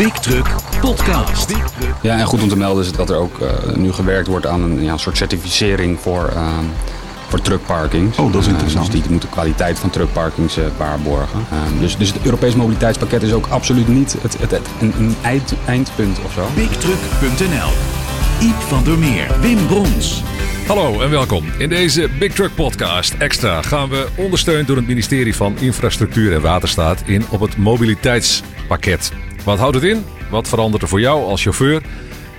[0.00, 0.46] Big Truck
[0.80, 1.54] Podcast.
[2.02, 4.62] Ja, en goed om te melden is dat er ook uh, nu gewerkt wordt aan
[4.62, 6.58] een ja, soort certificering voor, uh,
[7.28, 8.18] voor truckparkings.
[8.18, 8.86] Oh, dat is interessant.
[8.86, 11.46] Uh, dus die moeten de kwaliteit van truckparkings waarborgen.
[11.80, 15.54] dus, dus het Europees mobiliteitspakket is ook absoluut niet het, het, het een, een eind,
[15.66, 16.46] eindpunt of zo.
[16.54, 17.70] BigTruck.nl
[18.40, 20.22] Iep van der Meer, Wim Brons.
[20.66, 21.44] Hallo en welkom.
[21.58, 26.40] In deze Big Truck Podcast Extra gaan we ondersteund door het ministerie van Infrastructuur en
[26.40, 29.12] Waterstaat in op het mobiliteitspakket.
[29.44, 30.04] Wat houdt het in?
[30.30, 31.82] Wat verandert er voor jou als chauffeur?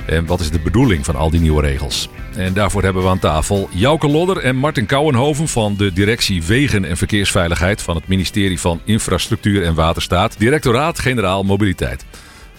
[0.05, 2.09] En wat is de bedoeling van al die nieuwe regels?
[2.35, 6.85] En daarvoor hebben we aan tafel Jouke Lodder en Martin Kouwenhoven van de Directie Wegen
[6.85, 12.05] en Verkeersveiligheid van het ministerie van Infrastructuur en Waterstaat, Directoraat Generaal Mobiliteit.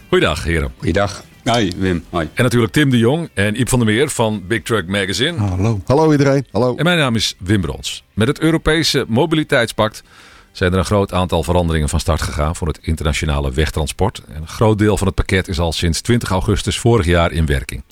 [0.09, 0.73] Goeiedag heren.
[0.79, 1.25] Goeiedag.
[1.45, 2.05] Hoi Wim.
[2.11, 2.29] Hoi.
[2.35, 5.39] En natuurlijk Tim de Jong en Iep van der Meer van Big Truck Magazine.
[5.39, 5.81] Hallo.
[5.87, 6.47] Hallo iedereen.
[6.51, 6.77] Hallo.
[6.77, 8.05] En mijn naam is Wim Brons.
[8.15, 10.03] Met het Europese Mobiliteitspact
[10.53, 14.23] zijn er een groot aantal veranderingen van start gegaan voor het internationale wegtransport.
[14.29, 17.47] En een groot deel van het pakket is al sinds 20 augustus vorig jaar in
[17.47, 17.83] werking.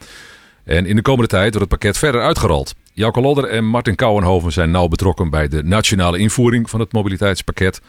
[0.64, 2.74] En in de komende tijd wordt het pakket verder uitgerold.
[2.92, 7.80] Jouke Lodder en Martin Kouwenhoven zijn nauw betrokken bij de nationale invoering van het mobiliteitspakket.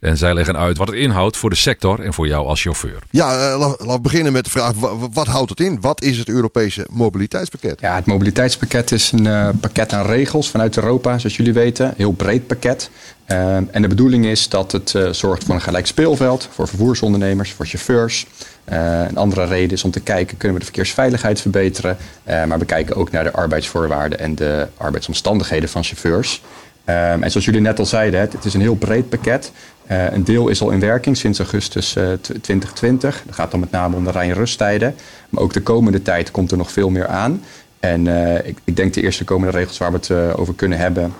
[0.00, 2.98] En zij leggen uit wat het inhoudt voor de sector en voor jou als chauffeur.
[3.10, 4.72] Ja, uh, laten we beginnen met de vraag:
[5.12, 5.80] wat, houdt het in?
[5.80, 7.80] Wat is het Europese mobiliteitspakket?
[7.80, 11.94] Ja, het mobiliteitspakket is een uh, pakket aan regels vanuit Europa, zoals jullie weten.
[11.96, 12.90] Heel breed pakket.
[13.26, 17.66] Uh, en de bedoeling is dat het zorgt voor een gelijk speelveld voor vervoersondernemers, voor
[17.66, 18.26] chauffeurs.
[18.64, 21.96] een andere reden is om te kijken, kunnen we de verkeersveiligheid verbeteren?
[22.24, 26.42] maar we kijken ook naar de arbeidsvoorwaarden en de arbeidsomstandigheden van chauffeurs.
[26.90, 29.52] Um, en zoals jullie net al zeiden, het is een heel breed pakket.
[29.90, 33.22] Uh, een deel is al in werking sinds augustus uh, 2020.
[33.26, 34.94] Dat gaat dan met name om de rij- en rusttijden.
[35.28, 37.42] Maar ook de komende tijd komt er nog veel meer aan.
[37.80, 41.12] En uh, ik, ik, denk de eerste komende regels waar we het over kunnen hebben...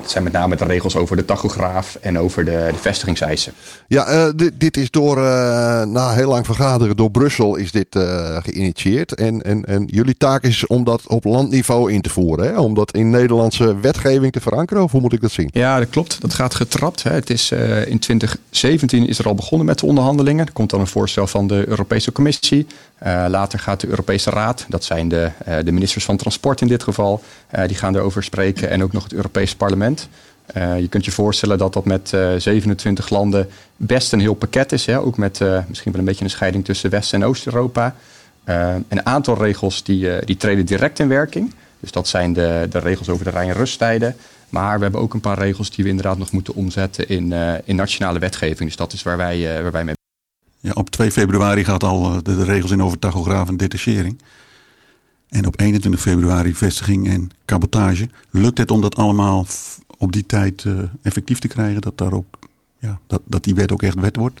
[0.00, 3.52] Dat zijn met name de regels over de tachograaf en over de, de vestigingseisen.
[3.86, 5.22] Ja, uh, dit, dit, is door, uh,
[5.82, 9.14] na heel lang vergaderen door Brussel is dit uh, geïnitieerd.
[9.14, 12.46] En, en, en jullie taak is om dat op landniveau in te voeren.
[12.46, 12.58] Hè?
[12.58, 14.82] Om dat in Nederlandse wetgeving te verankeren.
[14.82, 15.48] Of hoe moet ik dat zien?
[15.52, 16.20] Ja, dat klopt.
[16.20, 17.02] Dat gaat getrapt.
[17.02, 17.10] Hè.
[17.10, 17.52] Het is,
[17.86, 20.46] in 2017 is er al begonnen met de onderhandelingen.
[20.46, 22.66] Er komt dan een voorstel van de Europese Commissie.
[23.28, 25.30] Later gaat de Europese Raad, dat zijn de,
[25.64, 27.22] de ministers van Transport in dit geval,
[27.66, 28.70] die gaan erover spreken.
[28.70, 30.08] En ook nog het Europese Parlement.
[30.54, 34.86] Je kunt je voorstellen dat dat met uh, 27 landen best een heel pakket is.
[34.86, 35.00] Hè?
[35.00, 37.94] Ook met misschien wel een beetje een scheiding tussen West- en Oost-Europa.
[38.44, 41.54] een aantal regels die, die treden direct in werking.
[41.80, 44.16] Dus dat zijn de, de regels over de rij- en rusttijden.
[44.48, 47.32] Maar we hebben ook een paar regels die we inderdaad nog moeten omzetten in,
[47.64, 48.68] in nationale wetgeving.
[48.68, 49.98] Dus dat is waar wij, waar wij mee
[50.60, 54.18] ja, Op 2 februari gaat al de, de regels in over tachograaf en detachering.
[55.28, 58.08] En op 21 februari vestiging en cabotage.
[58.30, 59.46] Lukt het om dat allemaal
[59.98, 61.80] op die tijd uh, effectief te krijgen?
[61.80, 62.38] Dat, daar ook,
[62.78, 64.40] ja, dat, dat die wet ook echt wet wordt?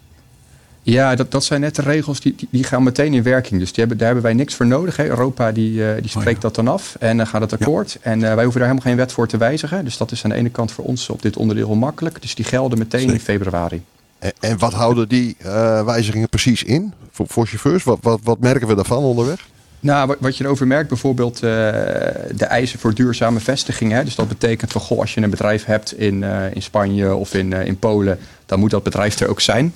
[0.82, 3.60] Ja, dat, dat zijn net de regels die, die gaan meteen in werking.
[3.60, 4.96] Dus die hebben, daar hebben wij niks voor nodig.
[4.96, 5.06] Hè.
[5.06, 6.40] Europa die, uh, die spreekt oh, ja.
[6.40, 7.92] dat dan af en dan gaat het akkoord.
[7.92, 7.98] Ja.
[8.10, 9.84] En uh, wij hoeven daar helemaal geen wet voor te wijzigen.
[9.84, 12.22] Dus dat is aan de ene kant voor ons op dit onderdeel makkelijk.
[12.22, 13.14] Dus die gelden meteen Zeker.
[13.14, 13.82] in februari.
[14.20, 15.36] En, en wat houden die
[15.84, 17.84] wijzigingen precies in voor, chauffeurs?
[17.84, 19.48] Wat, wat, wat merken we daarvan onderweg?
[19.80, 23.92] Nou, wat je erover merkt, bijvoorbeeld uh, de eisen voor duurzame vestiging.
[23.92, 24.04] Hè?
[24.04, 27.34] Dus dat betekent van, goh, als je een bedrijf hebt in, uh, in Spanje of
[27.34, 29.72] in, in Polen, dan moet dat bedrijf er ook zijn.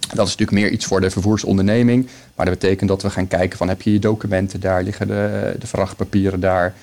[0.00, 2.08] Dat is natuurlijk meer iets voor de vervoersonderneming.
[2.34, 4.82] Maar dat betekent dat we gaan kijken van, heb je je documenten daar?
[4.82, 6.74] Liggen de, de vrachtpapieren daar?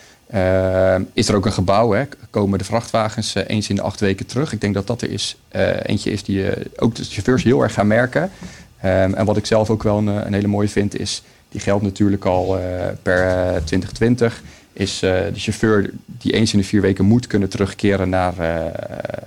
[1.14, 1.92] Is er ook een gebouw?
[1.92, 2.04] Hè?
[2.30, 4.54] Komen de vrachtwagens eens in de acht weken terug?
[4.54, 5.38] Ik denk dat dat er is,
[5.82, 6.46] eentje is die
[6.76, 8.32] ook de chauffeurs heel erg gaan merken.
[8.78, 12.26] En wat ik zelf ook wel een, een hele mooie vind is die geldt natuurlijk
[12.26, 12.60] al
[13.02, 14.42] per uh, 2020.
[14.74, 18.34] Is de chauffeur die eens in de vier weken moet kunnen terugkeren naar,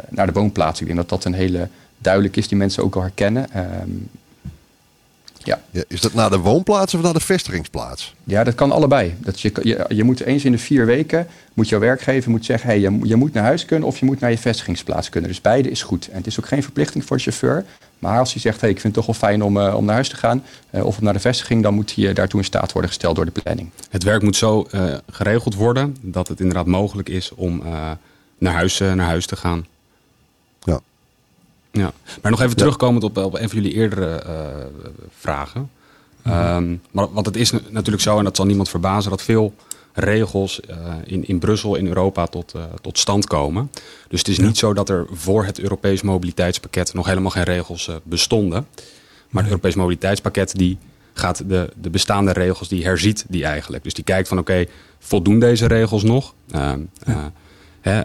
[0.09, 0.81] naar de woonplaats.
[0.81, 1.69] Ik denk dat dat een hele
[1.99, 3.47] duidelijk is, die mensen ook al herkennen.
[3.83, 4.09] Um,
[5.45, 5.61] ja.
[5.71, 5.83] ja.
[5.89, 8.15] Is dat naar de woonplaats of naar de vestigingsplaats?
[8.25, 9.15] Ja, dat kan allebei.
[9.19, 12.69] Dat je, je, je moet eens in de vier weken, moet jouw werkgever moet zeggen,
[12.69, 15.31] hey, je, je moet naar huis kunnen of je moet naar je vestigingsplaats kunnen.
[15.31, 16.09] Dus beide is goed.
[16.09, 17.65] En het is ook geen verplichting voor de chauffeur.
[17.99, 19.95] Maar als hij zegt, hey, ik vind het toch wel fijn om, uh, om naar
[19.95, 22.73] huis te gaan uh, of naar de vestiging, dan moet hij uh, daartoe in staat
[22.73, 23.71] worden gesteld door de planning.
[23.91, 24.67] Het werk moet zo
[25.11, 27.63] geregeld worden dat het inderdaad mogelijk is om
[28.39, 29.67] naar, huis, naar huis te gaan.
[31.71, 31.93] Ja.
[32.23, 34.23] Maar nog even terugkomend op, op een van jullie eerdere
[35.19, 35.61] vragen.
[36.23, 36.57] Mm -hmm.
[36.57, 39.55] um, maar, want het is natuurlijk zo, en dat zal niemand verbazen, dat veel
[39.93, 43.71] regels uh, in, in Brussel, in Europa tot, uh, tot stand komen.
[44.09, 44.43] Dus het is ja.
[44.43, 48.67] niet zo dat er voor het Europees mobiliteitspakket nog helemaal geen regels uh, bestonden.
[49.29, 50.79] Maar het Europees mobiliteitspakket die
[51.13, 53.83] gaat de, de bestaande regels, die herziet die eigenlijk.
[53.85, 54.69] Dus die kijkt van oké, okay,
[54.99, 56.35] voldoen deze regels nog?
[56.47, 56.79] Ja.
[57.81, 58.03] Hè,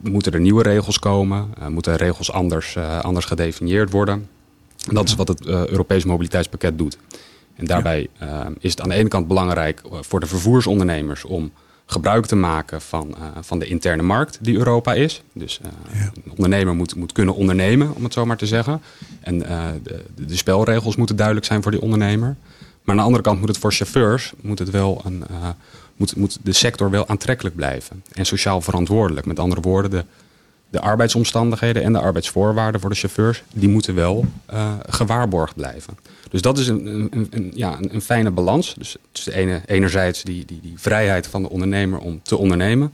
[0.00, 1.48] moeten er nieuwe regels komen?
[1.68, 4.28] moeten regels anders, anders gedefinieerd worden?
[4.92, 6.98] Dat is wat het Europees mobiliteitspakket doet.
[7.54, 8.08] En daarbij
[8.58, 11.52] is het aan de ene kant belangrijk voor de vervoersondernemers om
[11.86, 15.22] gebruik te maken van, uh, van de interne markt die Europa is.
[15.32, 16.10] Dus uh, ja.
[16.14, 18.82] een ondernemer moet, moet kunnen ondernemen, om het zo maar te zeggen.
[19.20, 22.36] En uh, de, de, spelregels moeten duidelijk zijn voor die ondernemer.
[22.82, 25.24] Maar aan de andere kant moet het voor chauffeurs moet het wel een,
[25.96, 28.02] moet, moet de sector wel aantrekkelijk blijven.
[28.12, 29.26] En sociaal verantwoordelijk.
[29.26, 30.04] Met andere woorden, de,
[30.70, 34.24] de arbeidsomstandigheden en de arbeidsvoorwaarden voor de chauffeurs, die moeten wel
[34.88, 35.98] gewaarborgd blijven.
[36.34, 38.74] Dus dat is een, een, een ja, een, fijne balans.
[38.74, 42.36] Dus het is de ene, enerzijds die, die, die vrijheid van de ondernemer om te
[42.36, 42.92] ondernemen.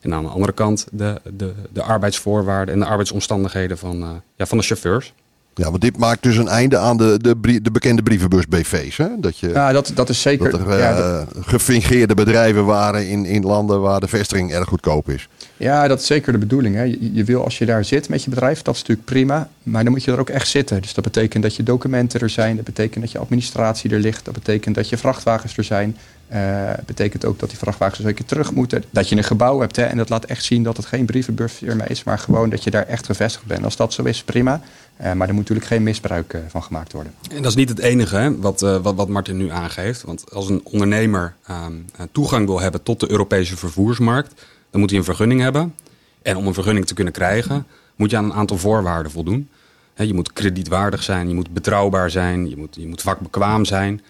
[0.00, 4.46] En aan de andere kant de, de, de arbeidsvoorwaarden en de arbeidsomstandigheden van, uh, ja,
[4.46, 5.12] van de chauffeurs.
[5.54, 8.96] Ja, want dit maakt dus een einde aan de, de, de bekende brievenbus BV's.
[8.96, 9.06] Hè?
[9.18, 10.50] Dat, je, ja, dat, dat is zeker.
[10.50, 15.08] Dat er ja, uh, gefingeerde bedrijven waren in, in landen waar de vestiging erg goedkoop
[15.08, 15.28] is.
[15.56, 16.74] Ja, dat is zeker de bedoeling.
[16.74, 16.82] Hè.
[16.82, 19.48] Je, je, wil als je daar zit met je bedrijf, dat is natuurlijk prima.
[19.62, 20.82] Maar dan moet je er ook echt zitten.
[20.82, 22.56] Dus dat betekent dat je documenten er zijn.
[22.56, 24.24] Dat betekent dat je administratie er ligt.
[24.24, 25.96] Dat betekent dat je vrachtwagens er zijn.
[26.32, 28.84] Uh, betekent ook dat die vrachtwagens een keer terug moeten.
[28.90, 29.76] Dat je een gebouw hebt.
[29.76, 32.04] Hè, en dat laat echt zien dat het geen brievenbusfirma is.
[32.04, 33.64] Maar gewoon dat je daar echt gevestigd bent.
[33.64, 34.60] Als dat zo is, prima.
[35.00, 37.14] Uh, maar er moet natuurlijk geen misbruik uh, van gemaakt worden.
[37.30, 40.02] En dat is niet het enige hè, wat, wat, wat Martin nu aangeeft.
[40.02, 41.72] Want als een ondernemer ehm,
[42.12, 44.34] toegang wil hebben tot de Europese vervoersmarkt
[44.70, 45.74] dan moet hij een vergunning hebben.
[46.22, 47.66] En om een vergunning te kunnen krijgen,
[47.96, 49.48] moet je aan een aantal voorwaarden voldoen.
[49.94, 54.00] je moet kredietwaardig zijn, je moet betrouwbaar zijn, je moet, je moet vakbekwaam zijn.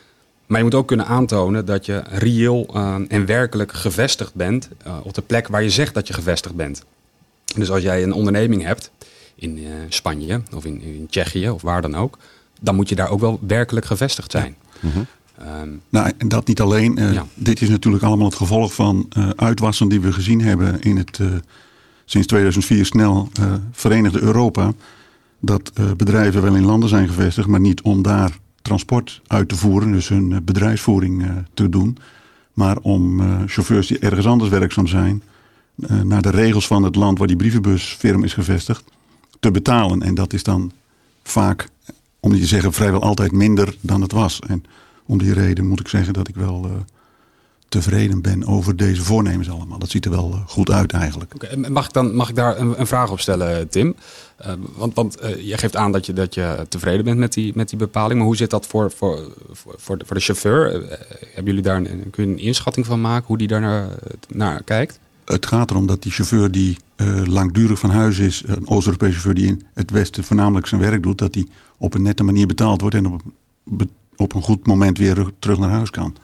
[0.47, 2.67] Maar je moet ook kunnen aantonen dat je reëel
[3.09, 4.69] en werkelijk gevestigd bent
[5.03, 6.85] op de plek waar je zegt dat je gevestigd bent.
[7.57, 8.91] Dus als jij een onderneming hebt
[9.41, 12.19] in uh, Spanje of in, in, Tsjechië of waar dan ook,
[12.61, 14.57] dan moet je daar ook wel werkelijk gevestigd zijn.
[14.61, 14.79] Ja.
[14.81, 15.07] Mm -hmm.
[15.63, 16.99] Um, nou, en dat niet alleen.
[16.99, 17.27] Uh, ja.
[17.35, 21.19] Dit is natuurlijk allemaal het gevolg van uh, uitwassen die we gezien hebben in het
[21.19, 21.29] uh,
[22.05, 23.29] sinds 2004 snel
[23.73, 24.73] verenigde Europa.
[25.41, 29.93] Dat bedrijven wel in landen zijn gevestigd, maar niet om daar transport uit te voeren,
[29.93, 31.97] dus hun bedrijfsvoering te doen.
[32.53, 35.23] Maar om chauffeurs die ergens anders werkzaam zijn,
[36.05, 38.85] naar de regels van het land waar die brievenbusfirma is gevestigd,
[39.41, 40.03] te betalen.
[40.03, 40.73] En dat is dan
[41.23, 41.69] vaak,
[42.21, 44.39] om niet te zeggen vrijwel altijd minder dan het was.
[44.47, 44.65] En
[45.07, 46.73] om die reden moet ik zeggen dat ik wel uh,
[47.69, 49.79] tevreden ben over deze voornemens allemaal.
[49.79, 51.57] Dat ziet er wel uh, goed uit eigenlijk.
[51.69, 53.95] Mag, ik dan, mag ik daar een, een vraag op stellen, Tim?
[54.41, 57.69] Uh, want want je geeft aan dat je, dat je tevreden bent met die, met
[57.69, 58.19] die bepaling.
[58.19, 59.33] Maar hoe zit dat voor, voor,
[59.77, 60.71] voor, de, voor de chauffeur?
[61.21, 63.89] hebben jullie daar een, kun je een inschatting van maken hoe die daar naar,
[64.29, 64.99] naar kijkt?
[65.33, 66.77] Het gaat erom dat die chauffeur die
[67.25, 71.19] langdurig van huis is, een Oost-Europese chauffeur die in het Westen voornamelijk zijn werk doet,
[71.19, 73.23] dat die op een nette manier betaald wordt en op
[74.21, 76.17] op een goed moment weer terug naar huis kan.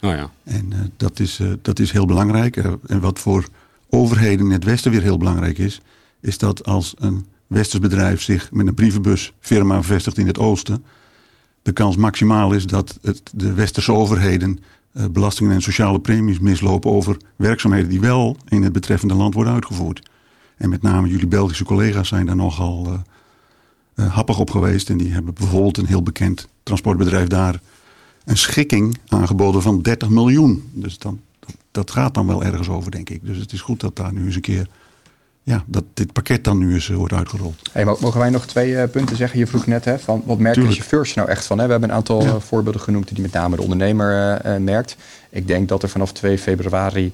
[0.00, 0.30] Oh ja.
[0.44, 2.56] En uh, dat, is, uh, dat is heel belangrijk.
[2.86, 3.46] En wat voor
[3.88, 5.80] overheden in het Westen weer heel belangrijk is,
[6.20, 10.84] is dat als een Westers bedrijf zich met een brievenbusfirma vestigt in het Oosten,
[11.62, 14.58] de kans maximaal is dat het, de Westerse overheden
[15.10, 20.10] belastingen en sociale premies mislopen over werkzaamheden die wel in het betreffende land worden uitgevoerd.
[20.56, 23.02] En met name jullie Belgische collega's zijn daar nogal
[23.94, 24.90] uh, happig op geweest.
[24.90, 27.60] En die hebben bijvoorbeeld een heel bekend transportbedrijf daar
[28.24, 30.70] een schikking aangeboden van 30 miljoen.
[30.72, 31.20] Dus dan,
[31.70, 33.26] dat gaat dan wel ergens over, denk ik.
[33.26, 34.68] Dus het is goed dat daar nu eens een keer.
[35.44, 37.70] Ja, dat dit pakket dan nu eens uh, wordt uitgerold.
[37.72, 39.38] Hey, mogen wij nog twee uh, punten zeggen?
[39.38, 41.58] Je vroeg net, hè, van wat merken de chauffeurs nou echt van?
[41.58, 41.64] Hè?
[41.64, 42.40] We hebben een aantal ja.
[42.40, 44.96] voorbeelden genoemd die met name de ondernemer merkt.
[45.30, 47.12] Ik denk dat er vanaf 2 februari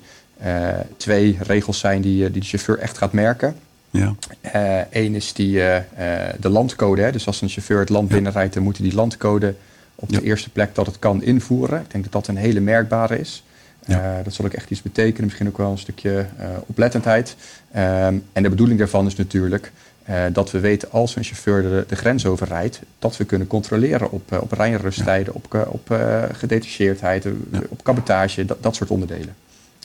[0.97, 3.57] twee regels zijn die, die de chauffeur echt gaat merken.
[3.91, 4.15] Ja.
[4.91, 5.53] Eén is die,
[6.41, 7.03] de landcode.
[7.03, 7.13] Hè?
[7.13, 9.55] Dus als een chauffeur het land binnenrijdt, dan moet hij die landcode
[9.95, 11.81] op de eerste plek dat het kan invoeren.
[11.81, 13.43] Ik denk dat dat een hele merkbare is.
[13.97, 14.23] Ja.
[14.23, 16.27] dat zal ook echt iets betekenen, misschien ook wel een stukje
[16.67, 17.37] oplettendheid.
[17.77, 19.73] Um, en de bedoeling daarvan is natuurlijk
[20.33, 24.33] dat we weten als een chauffeur de, de grens overrijdt, dat we kunnen controleren op,
[24.41, 25.99] op rijnrusttijden, op, op
[26.33, 27.27] gedetacheerdheid,
[27.69, 29.35] op cabotage, dat, dat soort onderdelen.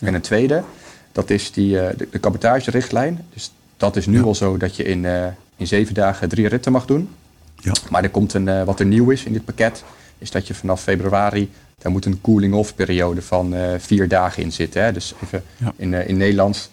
[0.01, 0.63] En een tweede,
[1.11, 3.25] dat is die, de, de cabotagerichtlijn.
[3.33, 6.71] Dus dat is nu al zo dat je in, uh, in zeven dagen drie ritten
[6.71, 7.09] mag doen.
[7.55, 7.71] Ja.
[7.89, 9.83] Maar er komt een, uh, wat er nieuw is in dit pakket,
[10.17, 11.51] is dat je vanaf februari,
[11.83, 14.83] daar moet een cooling-off periode van uh, vier dagen in zitten.
[14.83, 14.91] Hè?
[14.91, 15.73] Dus even ja.
[15.75, 16.69] in, in Nederland,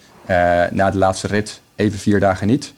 [0.71, 2.73] na de laatste rit, even vier dagen niet.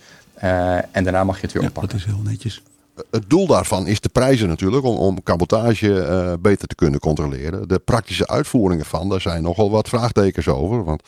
[0.92, 1.90] en daarna mag je het weer oppakken.
[1.90, 2.62] Dat is heel netjes.
[3.10, 7.68] Het doel daarvan is de prijzen natuurlijk, om, om cabotage beter te kunnen controleren.
[7.68, 10.84] De praktische uitvoeringen van, daar zijn nogal wat vraagtekens over.
[10.84, 11.02] Want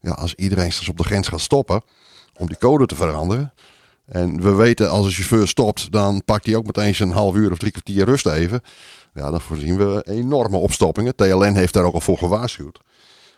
[0.00, 1.82] ja, als iedereen straks op de grens gaat stoppen,
[2.36, 3.52] om die code te veranderen.
[4.06, 7.50] En we weten als een chauffeur stopt, dan pakt hij ook meteen zijn half uur
[7.52, 8.62] of drie kwartier rust even.
[9.14, 11.16] Ja, dan voorzien we enorme opstoppingen.
[11.16, 12.80] TLN heeft daar ook al voor gewaarschuwd.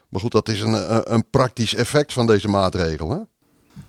[0.09, 3.11] Maar goed, dat is een, een praktisch effect van deze maatregel.
[3.11, 3.19] Hè?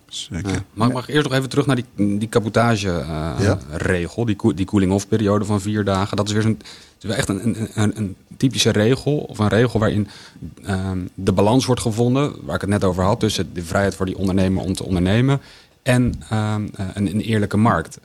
[0.08, 0.52] Zeker.
[0.52, 0.64] Ja.
[0.74, 5.08] Mag, mag ik eerst nog even terug naar die, die cabotage-regel, die, koe- die cooling-off
[5.08, 6.18] periode van vier dagen.
[6.18, 9.40] Dat is weer zo'n, het is wel echt een, een, een, een typische regel, of
[9.40, 10.08] een regel waarin
[10.64, 14.06] ehm, de balans wordt gevonden, waar ik het net over had, tussen de vrijheid voor
[14.06, 15.42] die ondernemer om te ondernemen
[15.84, 17.98] en ehm, eh, een, een eerlijke markt.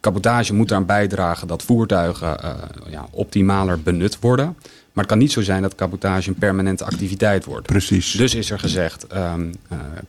[0.00, 2.52] Cabotage moet eraan bijdragen dat voertuigen eh,
[2.90, 4.56] ja, optimaler benut worden.
[4.92, 7.66] Maar het kan niet zo zijn dat cabotage een permanente activiteit wordt.
[7.66, 8.12] Precies.
[8.12, 9.34] Dus is er gezegd, eh,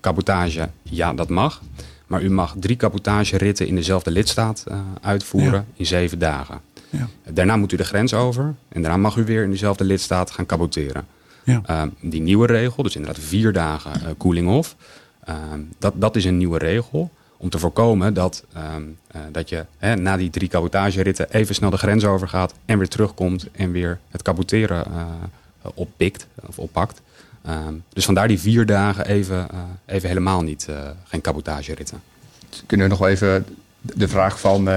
[0.02, 1.62] cabotage, ja, dat mag.
[2.08, 5.66] Maar u mag drie cabotageritten in dezelfde lidstaat eh, uitvoeren Ja.
[5.76, 6.60] in zeven dagen.
[6.90, 7.08] Ja.
[7.34, 8.54] Daarna moet u de grens over.
[8.70, 11.06] En daarna mag u weer in dezelfde lidstaat gaan caboteren.
[11.44, 11.62] Ja.
[11.66, 14.76] Ehm, die nieuwe regel, dus inderdaad vier dagen cooling off.
[15.26, 17.12] ehm, dat, dat is een nieuwe regel.
[17.42, 21.70] Om te voorkomen dat, ehm, eh, dat je hè, na die drie cabotageritten even snel
[21.70, 22.54] de grens overgaat.
[22.66, 27.02] En weer terugkomt en weer het caboteren eh, oppikt of oppakt.
[27.46, 30.68] Ehm, dus vandaar die vier dagen even, eh, even helemaal niet,
[31.04, 32.02] geen cabotageritten.
[32.66, 33.46] Kunnen we nog even
[33.82, 34.70] de vraag van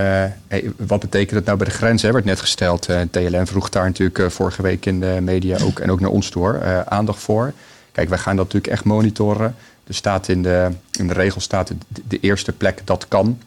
[0.77, 2.03] wat betekent het nou bij de grens?
[2.03, 2.89] Hè, werd net gesteld.
[2.89, 6.31] Eh, TLN vroeg daar natuurlijk vorige week in de media ook en ook naar ons
[6.31, 7.53] eh, aandacht voor.
[7.93, 9.55] Kijk, wij gaan dat natuurlijk echt monitoren.
[9.87, 11.77] Er staat in de, in de regel staat de,
[12.09, 13.39] de eerste plek dat kan.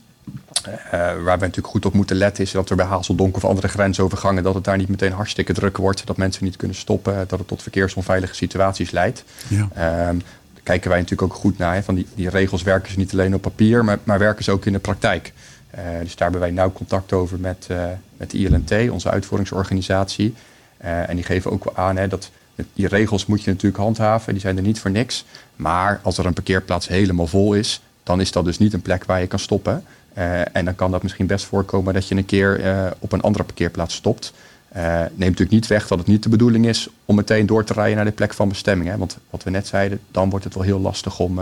[0.63, 3.67] Eh, waar we natuurlijk goed op moeten letten is dat er bij Hazeldonk of andere
[3.67, 6.05] grensovergangen dat het daar niet meteen hartstikke druk wordt.
[6.05, 7.25] Dat mensen niet kunnen stoppen.
[7.27, 9.23] Dat het tot verkeersonveilige situaties leidt.
[9.47, 9.69] Ja.
[9.73, 10.17] Ehm,
[10.53, 11.73] daar kijken wij natuurlijk ook goed naar.
[11.73, 14.51] Hè, van die, die regels werken ze niet alleen op papier, maar, maar werken ze
[14.51, 15.33] ook in de praktijk.
[15.69, 17.85] Eh, dus daar hebben wij nauw contact over met, eh,
[18.17, 20.33] met de ILNT, onze uitvoeringsorganisatie.
[20.77, 22.31] En die geven ook wel aan hè, dat
[22.73, 24.33] die regels moet je natuurlijk handhaven.
[24.33, 25.25] Die zijn er niet voor niks.
[25.55, 29.05] Maar als er een parkeerplaats helemaal vol is, dan is dat dus niet een plek
[29.05, 29.83] waar je kan stoppen.
[30.13, 33.21] Eh, en dan kan dat misschien best voorkomen dat je een keer eh, op een
[33.21, 34.33] andere parkeerplaats stopt.
[34.67, 37.73] Eh, neemt natuurlijk niet weg dat het niet de bedoeling is om meteen door te
[37.73, 38.89] rijden naar de plek van bestemming.
[38.89, 38.97] Hè?
[38.97, 41.39] Want wat we net zeiden, dan wordt het wel heel lastig om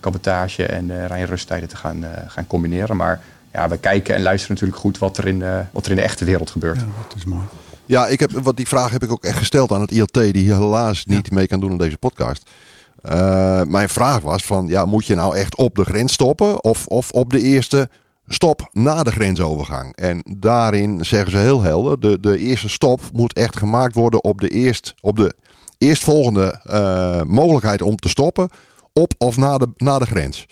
[0.00, 2.96] cabotage en rij- en te gaan, gaan combineren.
[2.96, 3.20] Maar
[3.52, 6.24] ja, we kijken en luisteren natuurlijk goed wat er in, wat er in de echte
[6.24, 6.80] wereld gebeurt.
[6.80, 7.44] ja, dat is mooi.
[7.90, 10.54] Ja, ik heb, wat die vraag heb ik ook echt gesteld aan het ILT, die
[10.54, 12.50] helaas niet mee kan doen aan deze podcast.
[13.02, 16.86] Eh, mijn vraag was van, ja, moet je nou echt op de grens stoppen of,
[16.86, 17.88] of op de eerste
[18.26, 19.96] stop na de grensovergang?
[19.96, 24.40] En daarin zeggen ze heel helder, de, de eerste stop moet echt gemaakt worden op
[24.40, 25.34] de, eerst, op de
[25.78, 28.48] eerstvolgende eh, mogelijkheid om te stoppen
[28.92, 30.46] op of na de, na de grens.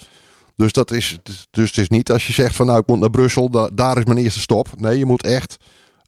[0.56, 1.18] Dus, dat is,
[1.50, 3.98] dus het is niet als je zegt van nou ik moet naar Brussel, da- daar
[3.98, 4.68] is mijn eerste stop.
[4.76, 5.56] Nee, je moet echt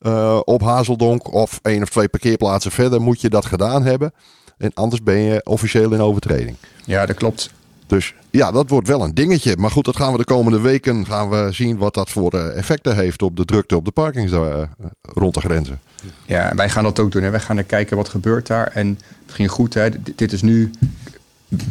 [0.00, 4.12] eh, op Hazeldonk of één of twee parkeerplaatsen verder moet je dat gedaan hebben.
[4.58, 6.56] En anders ben je officieel in overtreding.
[6.84, 7.50] Ja, dat klopt.
[7.86, 9.56] Dus ja, dat wordt wel een dingetje.
[9.56, 12.56] Maar goed, dat gaan we de komende weken gaan we zien wat dat voor eh,
[12.56, 14.62] effecten heeft op de drukte op de parkings eh,
[15.02, 15.80] rond de grenzen.
[16.26, 17.22] Ja, en wij gaan dat ook doen.
[17.22, 17.30] Hè.
[17.30, 18.66] Wij gaan er kijken wat gebeurt daar.
[18.66, 20.70] En misschien goed, hè, dit is nu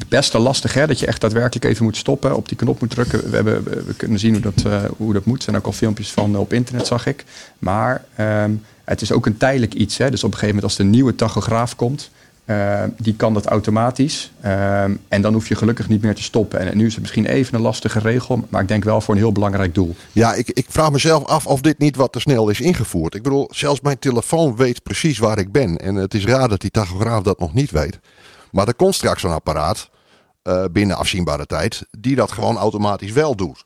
[0.07, 0.73] best wel lastig.
[0.73, 3.29] Hè, dat je echt daadwerkelijk even moet stoppen, op die knop moet drukken.
[3.29, 5.37] We, hebben, we, kunnen zien hoe dat, eh, hoe dat moet.
[5.37, 7.25] Er zijn ook al filmpjes van op internet, zag ik.
[7.59, 8.51] Maar ehm,
[8.83, 9.97] het is ook een tijdelijk iets.
[9.97, 10.09] Hè.
[10.09, 12.09] Dus op een gegeven moment als de nieuwe tachograaf komt...
[12.45, 14.31] eh, die kan dat automatisch.
[14.41, 16.59] Ehm, en dan hoef je gelukkig niet meer te stoppen.
[16.59, 18.47] En nu is het misschien even een lastige regel...
[18.49, 19.95] maar ik denk wel voor een heel belangrijk doel.
[20.11, 23.15] Ja, ik, ik vraag mezelf af of dit niet wat te snel is ingevoerd.
[23.15, 25.77] Ik bedoel, zelfs mijn telefoon weet precies waar ik ben.
[25.77, 27.99] En het is raar dat die tachograaf dat nog niet weet.
[28.51, 29.89] Maar er komt straks een apparaat
[30.41, 33.63] eh, binnen afzienbare tijd die dat gewoon automatisch wel doet.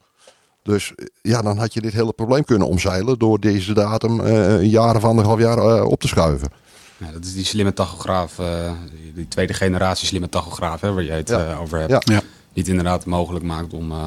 [0.64, 4.54] Dus eh, ja, dan had je dit hele probleem kunnen omzeilen door deze datum eh,
[4.54, 6.50] een jaar of anderhalf jaar eh, op te schuiven.
[6.98, 8.72] Ja, dat is die slimme tachograaf, eh,
[9.14, 11.48] die- tweede generatie slimme tachograaf hè, waar jij het Ja.
[11.50, 11.92] eh, over hebt.
[11.92, 12.02] Ja.
[12.14, 12.20] Ja.
[12.54, 13.92] Die het inderdaad mogelijk maakt om...
[13.92, 13.98] eh,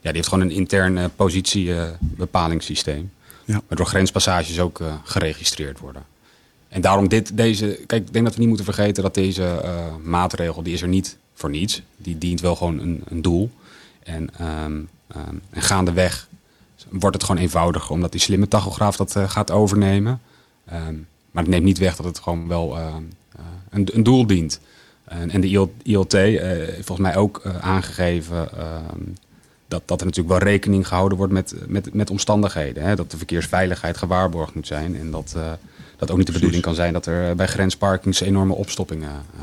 [0.00, 3.10] ja, die heeft gewoon een intern positiebepalingssysteem.
[3.44, 3.60] Ja.
[3.68, 6.02] Waardoor grenspassages ook eh, geregistreerd worden.
[6.72, 7.78] En daarom dit, deze...
[7.86, 10.62] Kijk, ik denk dat we niet moeten vergeten dat deze eh, maatregel...
[10.62, 11.82] die is er niet voor niets.
[11.96, 13.50] Die dient wel gewoon een, een doel.
[14.02, 14.80] En, ehm
[15.50, 16.28] en gaandeweg
[16.88, 17.90] wordt het gewoon eenvoudiger...
[17.90, 20.20] omdat die slimme tachograaf dat eh, gaat overnemen.
[20.64, 20.94] Ehm,
[21.30, 22.94] maar het neemt niet weg dat het gewoon wel eh,
[23.70, 24.60] een, een doel dient.
[25.04, 28.48] En, de IL- ILT heeft volgens mij ook aangegeven
[29.68, 32.82] dat, dat er natuurlijk wel rekening gehouden wordt met, met, met omstandigheden.
[32.82, 32.96] Hè?
[32.96, 34.96] Dat de verkeersveiligheid gewaarborgd moet zijn.
[34.96, 35.36] En dat,
[36.02, 39.42] dat ook niet de bedoeling kan zijn dat er bij grensparkings enorme opstoppingen eh,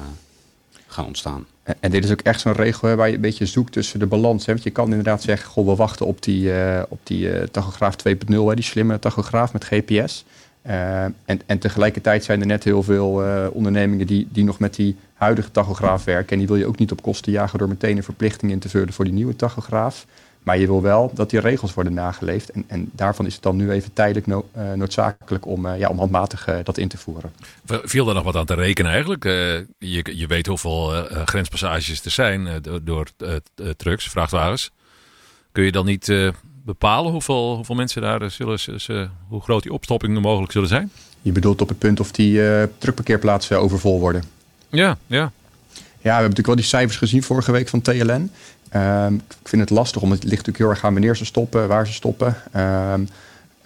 [0.87, 1.45] gaan ontstaan.
[1.79, 4.05] En, dit is ook echt zo'n regel hè, waar je een beetje zoekt tussen de
[4.05, 4.45] balans.
[4.45, 4.51] Hè?
[4.51, 7.95] Want je kan inderdaad zeggen, goh, we wachten op die, eh, op die eh, tachograaf
[7.95, 10.25] 2.0, hè, die slimme tachograaf met GPS.
[10.61, 14.75] Eh, en, en tegelijkertijd zijn er net heel veel eh, ondernemingen die, die nog met
[14.75, 16.31] die huidige tachograaf werken.
[16.31, 18.69] En die wil je ook niet op kosten jagen door meteen een verplichting in te
[18.69, 20.05] vullen voor die nieuwe tachograaf.
[20.43, 22.51] Maar je wil wel dat die regels worden nageleefd.
[22.51, 25.89] En, en daarvan is het dan nu even tijdelijk no- eh, noodzakelijk om, eh, ja,
[25.89, 27.31] om handmatig eh, dat in te voeren.
[27.65, 29.23] Viel daar nog wat aan te rekenen eigenlijk?
[29.23, 29.65] Je,
[30.15, 30.87] je weet hoeveel
[31.25, 32.47] grenspassages er zijn
[32.83, 33.07] door,
[33.77, 34.71] trucks, vrachtwagens.
[35.51, 36.13] Kun je dan niet
[36.65, 40.91] bepalen hoeveel, hoeveel mensen daar zullen, z- z- hoe groot die opstoppingen mogelijk zullen zijn?
[41.21, 42.41] Je bedoelt op het punt of die
[42.77, 44.23] truckparkeerplaatsen overvol worden.
[44.69, 45.31] Ja, ja.
[46.01, 48.31] Ja, we hebben natuurlijk wel die cijfers gezien vorige week van TLN.
[48.69, 51.67] Ehm, ik vind het lastig, omdat het ligt natuurlijk heel erg aan wanneer ze stoppen,
[51.67, 52.35] waar ze stoppen.
[52.51, 53.01] Ehm,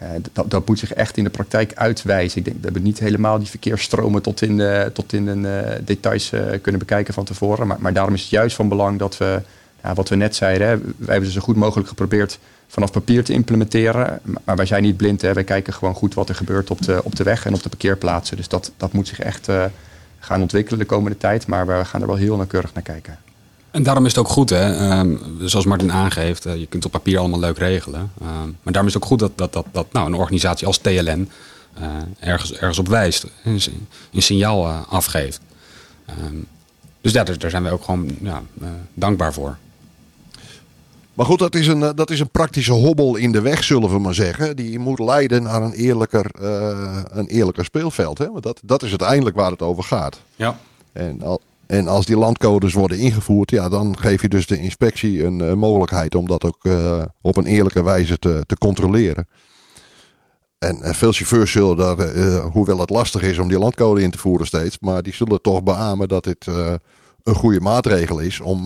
[0.03, 2.45] eh, dat, dat moet zich echt in de praktijk uitwijzen.
[2.45, 6.41] Ik denk we niet helemaal die verkeersstromen tot in, de, tot in eh, details eh,
[6.62, 7.67] kunnen bekijken van tevoren.
[7.67, 9.41] Maar, maar daarom is het juist van belang dat we,
[9.83, 13.24] ja, wat we net zeiden, hè, wij hebben ze zo goed mogelijk geprobeerd vanaf papier
[13.24, 14.19] te implementeren.
[14.43, 15.22] Maar, wij zijn niet blind.
[15.22, 15.33] Hè.
[15.33, 17.69] Wij kijken gewoon goed wat er gebeurt op de, op de weg en op de
[17.69, 18.38] parkeerplaatsen.
[18.38, 19.50] Dus dat, dat moet zich echt
[20.19, 21.48] gaan ontwikkelen de komende tijd.
[21.48, 23.17] Maar we gaan er wel heel nauwkeurig naar kijken.
[23.74, 24.75] En daarom is het ook goed, hè?
[24.75, 28.12] ehm, zoals Martin aangeeft, eh, je kunt op papier allemaal leuk regelen.
[28.22, 30.77] Ehm, maar daarom is het ook goed dat, dat, dat, dat nou, een organisatie als
[30.77, 31.30] TLN
[31.74, 31.86] eh,
[32.20, 33.62] ergens, ergens op wijst, een,
[34.13, 35.39] een signaal eh, afgeeft.
[36.06, 36.36] Ehm,
[37.01, 38.44] dus ja, daar, daar zijn wij ook gewoon ja,
[38.94, 39.58] dankbaar voor.
[41.13, 44.00] Maar goed, dat is, een, dat is een praktische hobbel in de weg, zullen we
[44.00, 44.56] maar zeggen.
[44.56, 46.25] Die moet leiden naar een eerlijker,
[47.12, 48.18] een eerlijker speelveld.
[48.18, 48.32] Hè?
[48.32, 50.22] Want dat, dat is uiteindelijk waar het over gaat.
[50.36, 50.60] Ja.
[50.92, 55.24] En, al, en als die landcodes worden ingevoerd, ja, dan geef je dus de inspectie
[55.24, 59.27] een eh, mogelijkheid om dat ook eh, op een eerlijke wijze te, te controleren.
[60.58, 64.17] En, eh, veel chauffeurs zullen daar, hoewel het lastig is om die landcode in te
[64.17, 66.46] voeren steeds, maar die zullen toch beamen dat dit
[67.24, 68.65] een goede maatregel is om,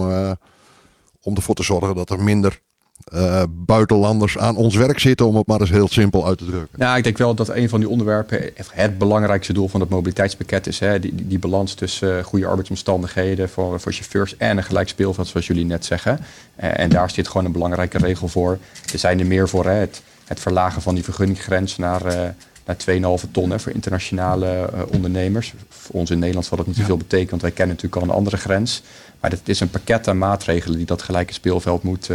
[1.21, 2.61] om ervoor te zorgen dat er minder
[3.07, 6.79] eh, buitenlanders aan ons werk zitten, om het maar eens heel simpel uit te drukken.
[6.79, 10.67] Nou, ik denk wel dat een van die onderwerpen het belangrijkste doel van het mobiliteitspakket
[10.67, 10.79] is.
[10.79, 10.99] Hè?
[10.99, 15.27] Die, die, die balans tussen eh, goede arbeidsomstandigheden voor, voor chauffeurs en een gelijk speelveld,
[15.27, 16.19] zoals jullie net zeggen.
[16.55, 18.57] Eh, en daar zit gewoon een belangrijke regel voor.
[18.93, 19.65] Er zijn er meer voor.
[19.65, 19.73] Hè?
[19.73, 22.33] Het, het verlagen van die vergunninggrens naar,
[22.65, 22.77] naar
[23.25, 25.53] 2,5 ton hè, voor internationale ondernemers.
[25.69, 28.15] Voor ons in Nederland zal dat niet zoveel betekenen, want wij kennen natuurlijk al een
[28.15, 28.81] andere grens.
[29.19, 32.09] Maar het is een pakket aan maatregelen die dat gelijke speelveld moet,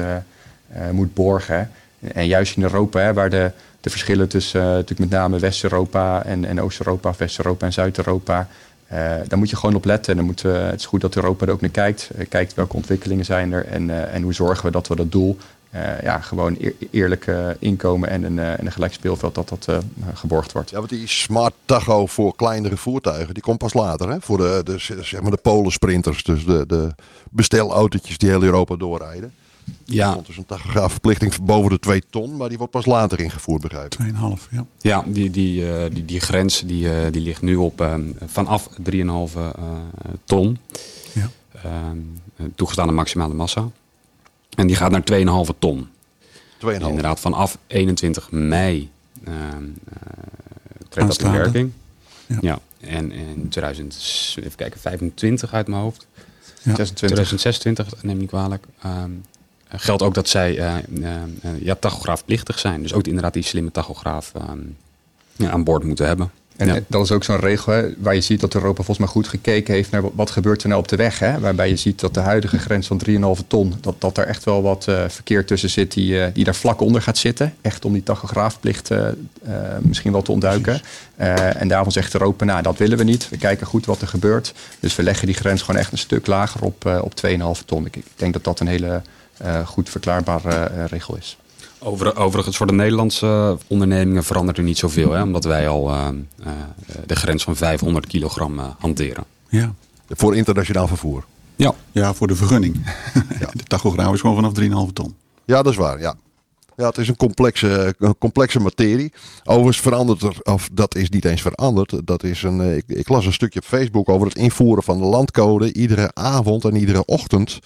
[0.92, 1.70] moet borgen.
[2.12, 3.50] En juist in Europa, hè, waar de,
[3.80, 8.48] de verschillen tussen eh, natuurlijk met name West-Europa en, en Oost-Europa, of West-Europa en Zuid-Europa,
[8.86, 8.98] eh,
[9.28, 10.10] daar moet je gewoon op letten.
[10.10, 12.10] En dan moeten we, het is goed dat Europa er ook naar kijkt.
[12.16, 15.12] Eh, kijkt welke ontwikkelingen zijn er en, eh, en hoe zorgen we dat we dat
[15.12, 15.36] doel,
[15.70, 19.48] eh, ja, gewoon eer- eerlijk eh, inkomen en een, eh, en een gelijk speelveld, dat
[19.48, 19.78] dat eh,
[20.14, 20.70] geborgd wordt.
[20.70, 24.08] Ja, want die smart tacho voor kleinere voertuigen, die komt pas later.
[24.10, 24.16] Hè?
[24.20, 26.94] Voor de, de, zeg maar de polensprinters, dus de, de
[27.30, 29.32] bestelautootjes die heel Europa doorrijden.
[29.66, 33.20] Er Ja, komt dus een tachograafverplichting boven de 2 ton, maar die wordt pas later
[33.20, 33.98] ingevoerd, begrijp ik.
[34.14, 34.66] 2,5, ja.
[34.80, 38.68] ja die, die, eh, die, die grens die, eh, die ligt nu op ehm, vanaf
[38.68, 39.50] 3,5 eh,
[40.24, 40.58] ton.
[41.12, 41.30] Ja.
[41.52, 41.96] Ehm,
[42.36, 43.68] eh, toegestane maximale massa.
[44.54, 45.88] En die gaat naar 2,5 ton.
[46.58, 46.88] 2,5.
[46.88, 48.90] Inderdaad, vanaf 21 mei
[49.24, 49.94] ehm, eh,
[50.88, 51.72] treedt dat in werking.
[52.26, 52.38] Ja.
[52.40, 52.58] Ja.
[52.80, 56.06] En in 2000, even kijken, 25 uit mijn hoofd.
[56.64, 56.96] 26.
[56.96, 58.66] 2026, neem ik niet kwalijk.
[58.82, 59.10] ehm,
[59.76, 62.82] geldt ook dat zij eh, eh, eh, ja, tachograafplichtig zijn.
[62.82, 64.58] Dus ook inderdaad die slimme tachograaf ehm,
[65.36, 66.30] ja, aan boord moeten hebben.
[66.56, 66.78] En Ja.
[66.86, 69.74] dat is ook zo'n regel hè, waar je ziet dat Europa volgens mij goed gekeken
[69.74, 71.18] heeft naar wat- gebeurt er nou op de weg.
[71.18, 71.40] Hè?
[71.40, 74.62] Waarbij je ziet dat de huidige grens van 3,5 ton, dat, dat er echt wel
[74.62, 77.54] wat eh, verkeer tussen zit die, eh, die daar vlak onder gaat zitten.
[77.60, 78.90] Echt om die tachograafplicht
[79.80, 80.80] misschien wel te ontduiken.
[81.56, 83.28] En daarvan zegt Europa, nou dat willen we niet.
[83.28, 84.52] We kijken goed wat er gebeurt.
[84.80, 87.86] Dus we leggen die grens gewoon echt een stuk lager op, op 2,5 ton.
[87.86, 89.02] Ik, ik denk dat dat een hele
[89.64, 91.36] goed verklaarbare eh, regel is.
[91.78, 95.12] Over, overigens, voor de Nederlandse ondernemingen verandert er niet zoveel.
[95.12, 96.52] Hè, omdat wij al ehm, eh,
[97.06, 99.24] de grens van 500 kilogram eh, hanteren.
[99.48, 99.74] Ja.
[100.08, 101.24] Voor internationaal vervoer.
[101.56, 102.74] Ja, ja, voor de vergunning.
[103.52, 105.14] De tachograaf is gewoon vanaf 3,5 ton.
[105.44, 106.14] Ja, dat is waar, ja.
[106.76, 109.12] Ja, het is een complexe, een complexe materie.
[109.44, 112.00] Overigens verandert er, of dat is niet eens veranderd.
[112.04, 114.98] Dat is een, eh, ik, ik las een stukje op Facebook over het invoeren van
[114.98, 117.58] de landcode iedere avond en iedere ochtend.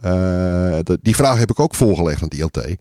[0.00, 2.76] Eh, die vraag heb ik ook voorgelegd aan het ILT.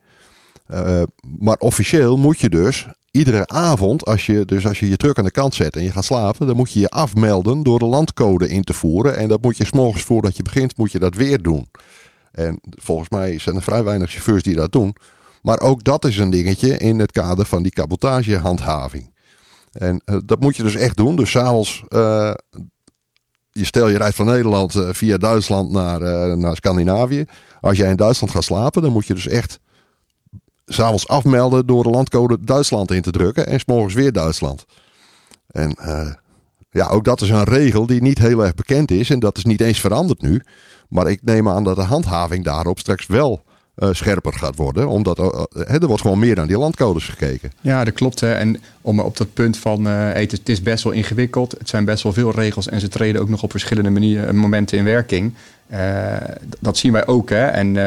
[0.68, 1.02] Eh,
[1.40, 5.24] maar officieel moet je dus iedere avond, als je, dus als je je truck aan
[5.24, 8.50] de kant zet en je gaat slapen, dan moet je je afmelden door de landcode
[8.50, 9.18] in te voeren.
[9.18, 11.68] En dat moet je s'morgens voordat je begint, moet je dat weer doen.
[12.32, 14.96] En volgens mij zijn er vrij weinig chauffeurs die dat doen.
[15.42, 19.14] Maar ook dat is een dingetje in het kader van die cabotagehandhaving.
[19.72, 21.16] En eh, dat moet je dus echt doen.
[21.16, 22.34] Dus s'avonds, eh
[23.52, 27.26] je stel je rijdt van Nederland eh, via Duitsland naar, eh, naar Scandinavië.
[27.62, 29.60] Als jij in Duitsland gaat slapen, dan moet je dus echt
[30.66, 33.48] s'avonds afmelden door de landcode Duitsland in te drukken.
[33.48, 34.66] En s'morgens weer Duitsland.
[35.48, 36.14] En eh,
[36.70, 39.10] ja, ook dat is een regel die niet heel erg bekend is.
[39.10, 40.42] En dat is niet eens veranderd nu.
[40.90, 43.44] Maar ik neem aan dat de handhaving daarop straks wel
[43.82, 44.88] eh, scherper gaat worden.
[44.88, 47.52] Omdat eh, eh, er wordt gewoon meer naar die landcodes gekeken.
[47.62, 48.20] Ja, dat klopt.
[48.20, 48.34] Hè.
[48.34, 51.52] En om op dat punt van hey, het, is, best wel ingewikkeld.
[51.58, 54.78] Het zijn best wel veel regels en ze treden ook nog op verschillende manieren, momenten
[54.78, 55.34] in werking.
[56.60, 57.30] Dat zien wij ook.
[57.30, 57.46] Hè.
[57.46, 57.78] En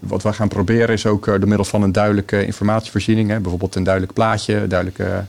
[0.00, 3.84] wat we gaan proberen is ook door middel van een duidelijke informatievoorziening, hè, bijvoorbeeld een
[3.84, 5.24] duidelijk plaatje, duidelijke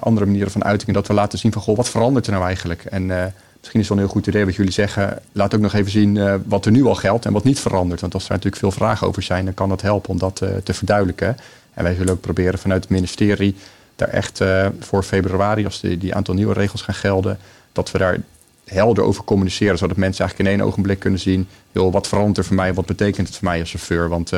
[0.00, 2.84] andere manieren van uitingen, dat we laten zien van goh, wat verandert er nou eigenlijk?
[2.84, 5.22] En misschien is het wel een heel goed idee wat jullie zeggen.
[5.32, 8.00] Laat ook nog even zien eh, wat er nu al geldt en wat niet verandert.
[8.00, 10.48] Want als er natuurlijk veel vragen over zijn, dan kan dat helpen om dat eh,
[10.64, 11.36] te verduidelijken.
[11.74, 13.56] En wij zullen ook proberen vanuit het ministerie
[13.96, 17.38] daar echt eh, voor februari, als die, die aantal nieuwe regels gaan gelden,
[17.72, 18.18] dat we daar
[18.64, 22.44] helder over communiceren, zodat mensen eigenlijk in één ogenblik kunnen zien, joh, wat verandert er
[22.44, 24.08] voor mij, wat betekent het voor mij als chauffeur?
[24.08, 24.30] Want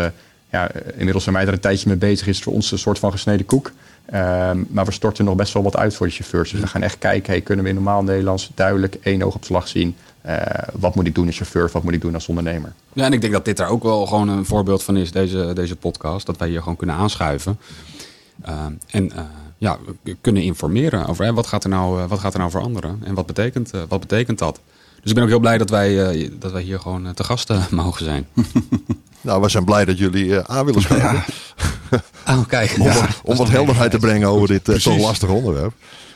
[0.51, 2.99] ja, inmiddels zijn wij er een tijdje mee bezig, is het voor ons een soort
[2.99, 3.73] van gesneden koek.
[4.07, 6.51] Ehm, maar we storten nog best wel wat uit voor de chauffeurs.
[6.51, 9.45] Dus we gaan echt kijken, hey, kunnen we in normaal Nederlands duidelijk één oog op
[9.45, 9.97] slag zien?
[10.21, 10.39] Eh,
[10.73, 12.73] wat moet ik doen als chauffeur, wat moet ik doen als ondernemer?
[12.93, 15.53] Ja, en ik denk dat dit daar ook wel gewoon een voorbeeld van is, deze,
[15.55, 16.27] deze podcast.
[16.27, 17.59] Dat wij hier gewoon kunnen aanschuiven.
[18.49, 19.21] Uh, en uh,
[19.59, 22.51] ja, we kunnen informeren over hè, wat, gaat er nou, uh, wat gaat er nou
[22.51, 24.61] veranderen en wat betekent, wat betekent dat.
[25.01, 28.05] Dus ik ben ook heel blij dat wij, dat wij hier gewoon te gasten mogen
[28.05, 28.27] zijn.
[29.25, 31.25] nou, we zijn blij dat jullie aan willen schuiven.
[31.91, 32.03] Ja.
[32.35, 32.77] oh, kijk.
[32.79, 35.73] Om, ja, om wat helderheid te brengen over dit uh, toch lastig onderwerp.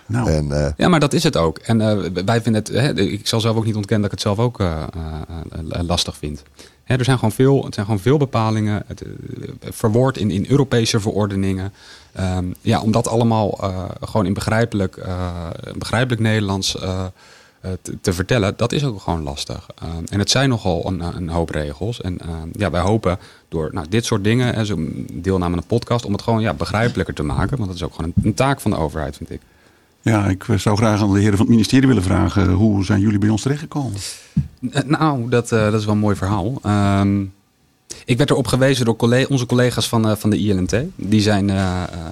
[0.06, 0.30] Nou.
[0.30, 1.58] En, uh, ja, maar dat is het ook.
[1.58, 4.36] En uh, wij vinden het, hè, ik zal zelf ook niet ontkennen dat ik het
[4.36, 4.82] zelf ook uh,
[5.86, 6.42] lastig vind.
[6.84, 9.02] Hè, er zijn gewoon veel, het zijn gewoon veel bepalingen, het,
[9.60, 11.72] verwoord in, in Europese verordeningen.
[12.20, 13.60] Um, ja, om dat allemaal
[14.00, 15.06] gewoon in begrijpelijk,
[15.78, 16.76] begrijpelijk Nederlands
[17.82, 19.66] te, te, vertellen, dat is ook gewoon lastig.
[19.82, 22.00] Um, en het zijn nogal een, een hoop regels.
[22.00, 22.18] En
[22.52, 23.18] ja, wij hopen
[23.48, 24.76] door nou, dit soort dingen, hè, zo
[25.12, 27.56] deelname aan een podcast, om het gewoon ja, begrijpelijker te maken.
[27.56, 29.40] Want dat is ook gewoon een, een taak van de overheid, vind ik.
[30.02, 32.50] Ja, ik zou graag aan de heren van het ministerie willen vragen.
[32.50, 34.00] Hoe zijn jullie bij ons terechtgekomen?
[34.86, 36.60] Nou, dat, uh, dat is wel een mooi verhaal.
[37.00, 37.32] Um,
[38.04, 40.76] ik werd erop gewezen door collega, onze collega's van, van de ILNT.
[40.96, 41.50] Die zijn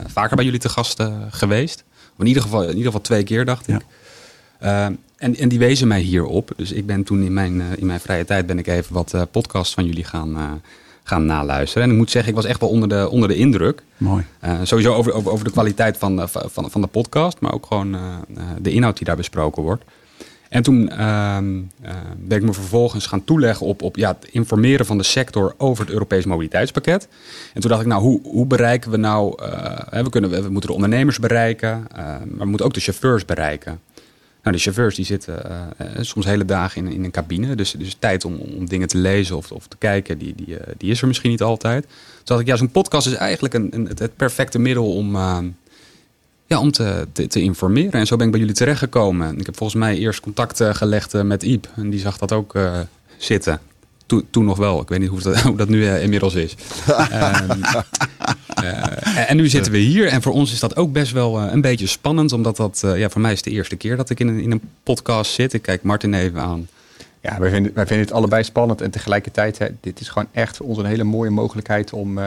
[0.06, 1.84] vaker bij jullie te gast geweest.
[2.18, 3.74] In ieder, geval, in ieder geval twee keer, dacht ik.
[3.74, 3.80] Ja.
[4.58, 6.50] En, en die wezen mij hierop.
[6.56, 9.74] Dus ik ben toen in mijn, in mijn vrije tijd ben ik even wat podcasts
[9.74, 10.62] van jullie gaan,
[11.06, 11.82] gaan naluisteren.
[11.82, 13.82] En ik moet zeggen, ik was echt wel onder de, onder de indruk.
[13.96, 14.24] Mooi.
[14.44, 17.94] Uh, sowieso over, over, over de kwaliteit van, van, van de podcast, maar ook gewoon
[17.94, 18.00] uh,
[18.60, 19.84] de inhoud die daar besproken wordt.
[20.48, 21.36] En toen uh,
[22.16, 25.84] ben ik me vervolgens gaan toeleggen op, op ja, het informeren van de sector over
[25.84, 27.08] het Europees mobiliteitspakket.
[27.54, 29.34] En toen dacht ik, nou, hoe, hoe bereiken we nou,
[29.90, 33.80] we, kunnen, we moeten de ondernemers bereiken, maar we moeten ook de chauffeurs bereiken.
[34.46, 35.42] Nou, de chauffeurs die zitten
[35.80, 37.54] uh, soms hele dagen in, in een cabine.
[37.54, 40.56] Dus, dus tijd om, om dingen te lezen of, of te kijken, die, die, uh,
[40.76, 41.82] die is er misschien niet altijd.
[41.82, 41.92] Toen
[42.24, 45.38] dacht ik, ja, zo'n podcast is eigenlijk een, een, het perfecte middel om, uh,
[46.46, 47.92] ja, om te, te, te, informeren.
[47.92, 49.38] En zo ben ik bij jullie terechtgekomen.
[49.38, 51.68] Ik heb volgens mij eerst contact gelegd met Iep.
[51.76, 52.58] En die zag dat ook
[53.16, 53.60] zitten.
[54.06, 54.80] Toen, toen nog wel.
[54.80, 56.54] Ik weet niet hoe dat, hoe dat nu inmiddels is.
[58.72, 60.06] Uh, en nu zitten we hier.
[60.06, 62.32] En voor ons is dat ook best wel uh, een beetje spannend.
[62.32, 64.50] Omdat dat, uh, ja, voor mij is de eerste keer dat ik in een, in
[64.50, 65.52] een podcast zit.
[65.52, 66.68] Ik kijk Martin even aan.
[67.20, 68.80] Ja, wij vinden, wij vinden het allebei spannend.
[68.80, 72.18] En tegelijkertijd, hè, dit is gewoon echt voor ons een hele mooie mogelijkheid om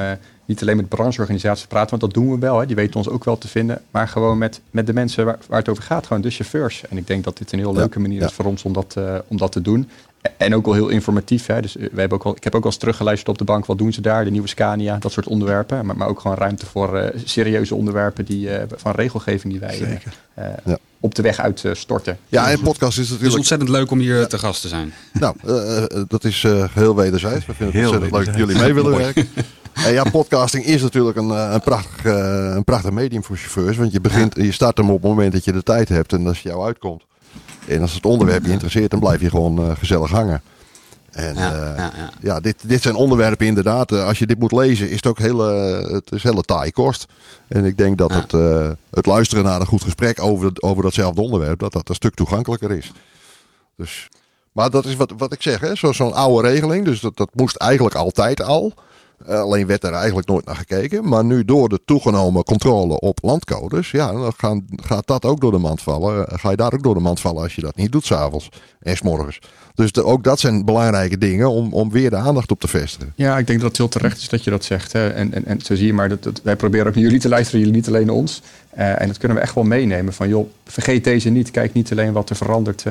[0.46, 1.90] niet alleen met brancheorganisaties te praten.
[1.90, 2.60] Want dat doen we wel.
[2.60, 3.82] Hè, die weten ons ook wel te vinden.
[3.92, 6.08] Maar gewoon met, met de mensen waar, waar het over gaat.
[6.08, 6.84] Gewoon de chauffeurs.
[6.90, 8.26] En ik denk dat dit een heel leuke manier ja.
[8.26, 8.96] is voor ons om dat,
[9.28, 9.90] om dat te doen.
[10.38, 11.46] En ook wel heel informatief.
[11.46, 11.62] Hè?
[11.62, 13.66] Dus we hebben ook al, ik heb ook al eens teruggeluisterd op de bank.
[13.66, 14.24] Wat doen ze daar?
[14.24, 15.86] De nieuwe Scania, dat soort onderwerpen.
[15.86, 20.02] Maar, maar ook gewoon ruimte voor uh, serieuze onderwerpen die, uh, van regelgeving die wij
[20.40, 20.78] uh, ja.
[21.00, 22.18] op de weg uit storten.
[22.28, 23.22] Ja, en podcast is natuurlijk...
[23.22, 24.26] Het is ontzettend leuk om hier ja.
[24.26, 24.94] te gast te zijn.
[25.20, 25.36] Nou,
[26.08, 27.46] dat is heel wederzijds.
[27.46, 29.28] We vinden het heel ontzettend leuk dat jullie mee willen werken.
[29.74, 32.04] En ja, podcasting is natuurlijk een, een, prachtig,
[32.56, 33.78] een prachtig medium voor chauffeurs.
[33.78, 36.28] Want je, begint, je start hem op het moment dat je de tijd hebt en
[36.28, 37.04] als het jou uitkomt.
[37.70, 40.42] En als het onderwerp je interesseert, dan blijf je gewoon uh, gezellig hangen.
[41.12, 42.10] En ja, uh, ja, ja.
[42.22, 43.92] ja, dit, dit zijn onderwerpen inderdaad.
[43.92, 45.46] Uh, als je dit moet lezen, is het ook hele,
[45.92, 47.06] het is hele taai kost.
[47.48, 48.32] En ik denk dat het,
[48.90, 52.72] het luisteren naar een goed gesprek over, over datzelfde onderwerp, dat dat een stuk toegankelijker
[52.72, 52.92] is.
[53.76, 54.10] Dus,
[54.52, 56.86] maar dat is wat, wat ik zeg, zo'n zo oude regeling.
[56.86, 58.74] Dus dat, dat moest eigenlijk altijd al.
[59.28, 61.10] Uh, alleen werd er eigenlijk nooit naar gekeken.
[61.10, 65.52] Maar nu door de toegenomen controle op landcodes, ja, dan gaan, gaat dat ook door
[65.52, 66.18] de mand vallen.
[66.18, 68.50] Uh, ga je daar ook door de mand vallen als je dat niet doet s'avonds
[68.80, 69.40] en s'morgens.
[69.76, 73.14] Dus ook dat zijn belangrijke dingen om, om weer de aandacht op te vestigen.
[73.16, 74.94] Ja, ik denk dat het heel terecht is dat je dat zegt.
[74.94, 75.10] Hè.
[75.10, 77.30] En, en, en zo zie je maar, dat, dat, wij proberen ook naar jullie te
[77.30, 78.42] luisteren, jullie niet alleen ons.
[78.78, 80.14] Uh, en dat kunnen we echt wel meenemen.
[80.14, 81.52] Van joh, vergeet deze niet.
[81.52, 82.86] Kijk niet alleen wat er verandert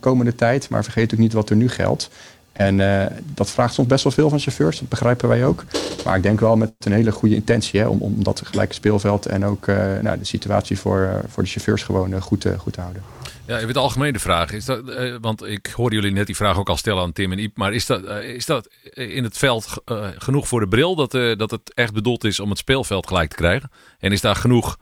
[0.00, 2.10] komende tijd, maar vergeet ook niet wat er nu geldt.
[2.52, 5.64] En uh, dat vraagt soms best wel veel van chauffeurs, dat begrijpen wij ook.
[6.04, 9.26] Maar ik denk wel met een hele goede intentie hè, om, om dat gelijke speelveld
[9.26, 12.80] en ook uh, nou, de situatie voor, uh, voor de chauffeurs gewoon goed, goed te
[12.80, 13.02] houden.
[13.46, 14.52] Ja, even de algemene vraag.
[14.52, 17.32] Is dat, eh, want ik hoorde jullie net die vraag ook al stellen aan Tim
[17.32, 17.56] en Iep.
[17.56, 20.94] Maar is dat, eh, is dat in het veld eh, genoeg voor de bril?
[20.94, 23.70] Dat, eh, dat het echt bedoeld is om het speelveld gelijk te krijgen?
[23.98, 24.76] En is daar genoeg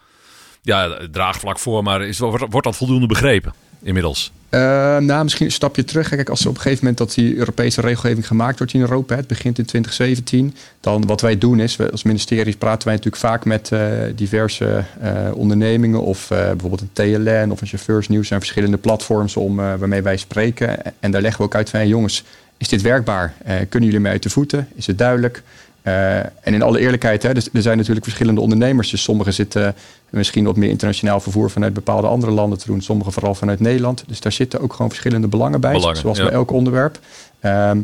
[0.63, 1.83] ja, draagvlak voor?
[1.83, 4.33] Maar is, wordt dat voldoende begrepen inmiddels?
[4.51, 4.61] Eh,
[4.99, 6.09] nou, misschien een stapje terug.
[6.09, 9.17] Kijk, als er op een gegeven moment dat die Europese regelgeving gemaakt wordt in Europa,
[9.17, 13.45] het begint in 2017, dan wat wij doen is, als ministerie praten wij natuurlijk vaak
[13.45, 13.81] met eh,
[14.15, 20.03] diverse eh, ondernemingen of bijvoorbeeld een TLN of een chauffeursnieuws zijn verschillende platforms om, waarmee
[20.03, 20.79] wij spreken.
[21.01, 22.25] En daar leggen we ook uit van, jongens,
[22.57, 23.35] is dit werkbaar?
[23.45, 24.69] Kunnen jullie mee uit de voeten?
[24.75, 25.43] Is het duidelijk?
[25.83, 28.91] En in alle eerlijkheid, hè, dus er zijn natuurlijk verschillende ondernemers.
[28.91, 29.75] Dus sommigen zitten
[30.11, 32.81] misschien wat meer internationaal vervoer vanuit bepaalde andere landen te doen.
[32.81, 34.05] Sommigen vooral vanuit Nederland.
[34.07, 35.73] Dus daar zitten ook gewoon verschillende belangen bij.
[35.73, 36.25] Belangen, zoals ja.
[36.25, 36.99] bij elk onderwerp.
[37.41, 37.81] Ehm,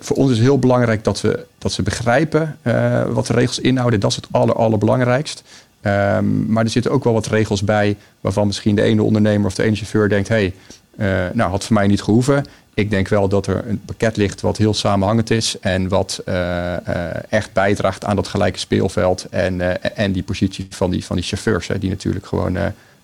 [0.00, 4.00] voor ons is heel belangrijk dat we, dat ze begrijpen eh, wat de regels inhouden.
[4.00, 5.42] Dat is het aller, allerbelangrijkst.
[5.80, 9.54] Ehm, maar er zitten ook wel wat regels bij waarvan misschien de ene ondernemer of
[9.54, 10.54] de ene chauffeur denkt: hé, hey,
[10.96, 12.44] eh, nou had voor mij niet gehoeven.
[12.74, 16.74] Ik denk wel dat er een pakket ligt wat heel samenhangend is en wat eh,
[16.86, 21.16] eh, echt bijdraagt aan dat gelijke speelveld en, eh, en die positie van die, van
[21.16, 22.52] die chauffeurs, hè, die natuurlijk gewoon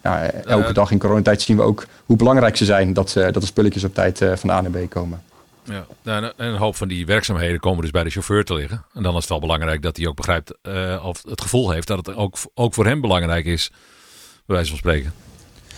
[0.03, 3.47] nou, elke dag in coronatijd zien we ook hoe belangrijk ze zijn dat, dat de
[3.47, 5.23] spulletjes op tijd van A naar B komen.
[5.63, 8.85] Ja, nou, en een hoop van die werkzaamheden komen dus bij de chauffeur te liggen.
[8.95, 10.53] En dan is het wel belangrijk dat hij ook begrijpt
[11.03, 13.71] of het gevoel heeft dat het ook, ook voor hem belangrijk is,
[14.47, 15.13] bij wijze van spreken.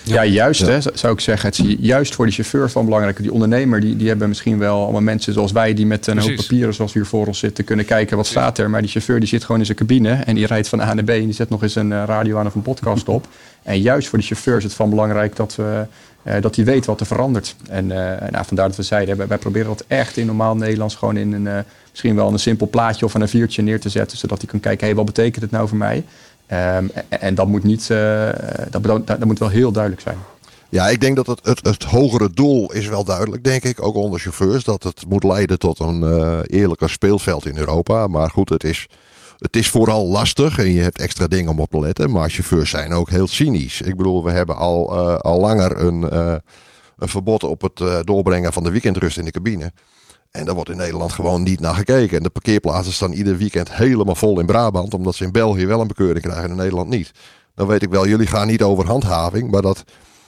[0.02, 1.48] Ja, juist hè, zou ik zeggen.
[1.48, 3.16] Het is juist voor die chauffeur van belangrijk.
[3.22, 5.74] Die ondernemer, die, die hebben misschien wel allemaal mensen zoals wij...
[5.74, 7.64] die met een hoop papieren zoals we hier voor ons zitten...
[7.64, 8.70] kunnen kijken wat staat er.
[8.70, 10.10] Maar die chauffeur die zit gewoon in zijn cabine...
[10.10, 11.08] en die rijdt van A naar B...
[11.08, 13.26] en die zet nog eens een eh, radio aan of een podcast op.
[13.62, 15.36] En juist voor die chauffeur is het van belangrijk...
[15.36, 15.86] dat, we,
[16.22, 17.56] eh, dat hij weet wat er verandert.
[17.68, 19.16] En eh, nou, vandaar dat we zeiden...
[19.16, 20.94] wij, wij proberen dat echt in normaal Nederlands...
[20.94, 24.18] gewoon in een, misschien wel een simpel plaatje of een A4'tje neer te zetten...
[24.18, 26.04] zodat hij kan kijken, hé, wat betekent het nou voor mij...
[26.50, 28.28] Ehm, en, dat moet niet, eh,
[29.04, 30.16] dat, moet wel heel duidelijk zijn.
[30.68, 34.20] Ja, ik denk dat het, het, hogere doel is wel duidelijk, denk ik, ook onder
[34.20, 34.64] chauffeurs.
[34.64, 38.06] Dat het moet leiden tot een eh, eerlijker speelveld in Europa.
[38.06, 38.86] Maar goed, het is,
[39.38, 42.10] het is vooral lastig en je hebt extra dingen om op te letten.
[42.10, 43.80] Maar chauffeurs zijn ook heel cynisch.
[43.80, 46.16] Ik bedoel, we hebben al, eh, al langer een,
[46.98, 49.72] een verbod op het doorbrengen van de weekendrust in de cabine.
[50.30, 52.16] En daar wordt in Nederland gewoon niet naar gekeken.
[52.16, 54.94] En de parkeerplaatsen staan ieder weekend helemaal vol in Brabant.
[54.94, 57.12] Omdat ze in België wel een bekeuring krijgen en in Nederland niet.
[57.54, 59.50] Dan weet ik wel, jullie gaan niet over handhaving.
[59.50, 59.84] Maar dat,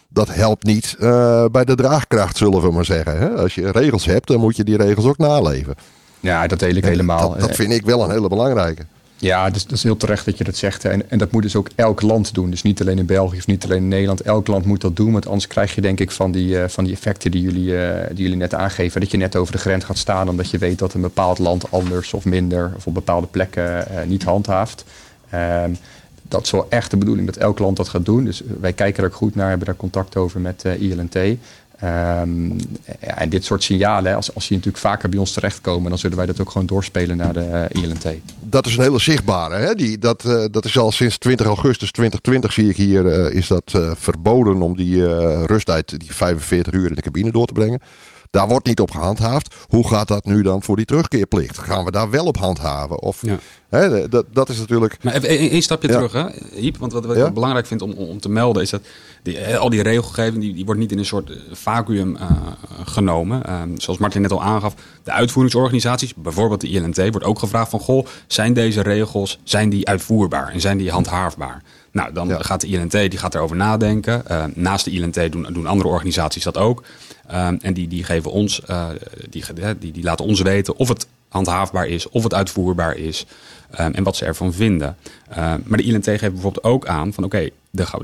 [0.09, 3.19] dat helpt niet eh, bij de draagkracht, zullen we maar zeggen.
[3.19, 3.29] Hè?
[3.29, 5.75] Als je regels hebt, dan moet je die regels ook naleven.
[6.21, 7.31] Ja, dat deel ik helemaal.
[7.31, 8.87] Dat, dat vind ik wel een hele belangrijke.
[9.23, 10.85] Ja, dat is heel terecht dat je dat zegt.
[10.85, 12.51] En, en dat moet dus ook elk land doen.
[12.51, 14.21] Dus niet alleen in België of niet alleen in Nederland.
[14.21, 15.13] Elk land moet dat doen.
[15.13, 18.07] Want anders krijg je denk ik van die, eh, van die effecten die jullie, eh,
[18.09, 19.01] die jullie net aangeven.
[19.01, 21.71] Dat je net over de grens gaat staan omdat je weet dat een bepaald land
[21.71, 24.85] anders of minder of op bepaalde plekken eh, niet handhaaft.
[25.31, 25.71] Ehm,
[26.29, 28.25] dat is wel echt de bedoeling dat elk land dat gaat doen.
[28.25, 31.19] Dus wij kijken er ook goed naar, hebben daar contact over met ILNT.
[31.83, 32.51] Ehm,
[33.01, 36.27] en dit soort signalen, als, als die natuurlijk vaker bij ons terechtkomen, dan zullen wij
[36.27, 38.07] dat ook gewoon doorspelen naar de eh, ILNT.
[38.41, 39.55] Dat is een hele zichtbare.
[39.55, 39.75] Hè?
[39.75, 43.47] Die, dat, eh, dat is al sinds 20 augustus 2020 zie ik hier, eh, is
[43.47, 45.07] dat verboden om die
[45.47, 47.81] rusttijd, die 45 uur in de cabine door te brengen.
[48.33, 49.55] Daar wordt niet op gehandhaafd.
[49.69, 51.59] Hoe gaat dat nu dan voor die terugkeerplicht?
[51.59, 53.01] Gaan we daar wel op handhaven?
[53.03, 53.39] Of, Ja.
[53.69, 54.97] hè, dat, dat is natuurlijk.
[55.03, 55.95] Maar even één stapje Ja.
[55.95, 56.77] terug, hè, Iep.
[56.77, 57.27] Want wat, wat Ja?
[57.27, 58.81] ik belangrijk vind om, om te melden is dat
[59.23, 62.31] die, al die regelgeving die, die wordt niet in een soort eh, vacuüm eh,
[62.85, 63.45] genomen.
[63.45, 67.81] Ehm, zoals Martin net al aangaf, de uitvoeringsorganisaties, bijvoorbeeld de ILNT, wordt ook gevraagd van
[67.81, 71.63] goh, zijn deze regels zijn die uitvoerbaar en zijn die handhaafbaar?
[71.91, 72.39] Nou, dan Ja.
[72.39, 74.27] gaat de ILNT die gaat erover nadenken.
[74.27, 76.83] Eh, naast de ILNT doen, doen andere organisaties dat ook.
[77.33, 78.89] Ehm, en die, die geven ons, eh,
[79.31, 79.45] die,
[79.79, 83.27] die, die laten ons weten of het handhaafbaar is, of het uitvoerbaar is
[83.71, 84.97] ehm, en wat ze ervan vinden.
[85.29, 87.51] Ehm, maar de ILNT geeft bijvoorbeeld ook aan van oké, er,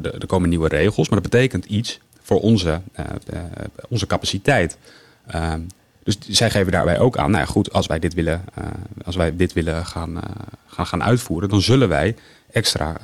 [0.03, 3.41] er er komen nieuwe regels, maar dat betekent iets voor onze, eh, eh,
[3.89, 4.77] onze capaciteit.
[6.03, 8.45] Dus zij geven daarbij ook aan, nou ja, goed, als wij dit willen,
[9.05, 10.21] als wij dit willen gaan,
[10.67, 12.15] gaan, gaan uitvoeren, dan zullen wij
[12.53, 12.97] extra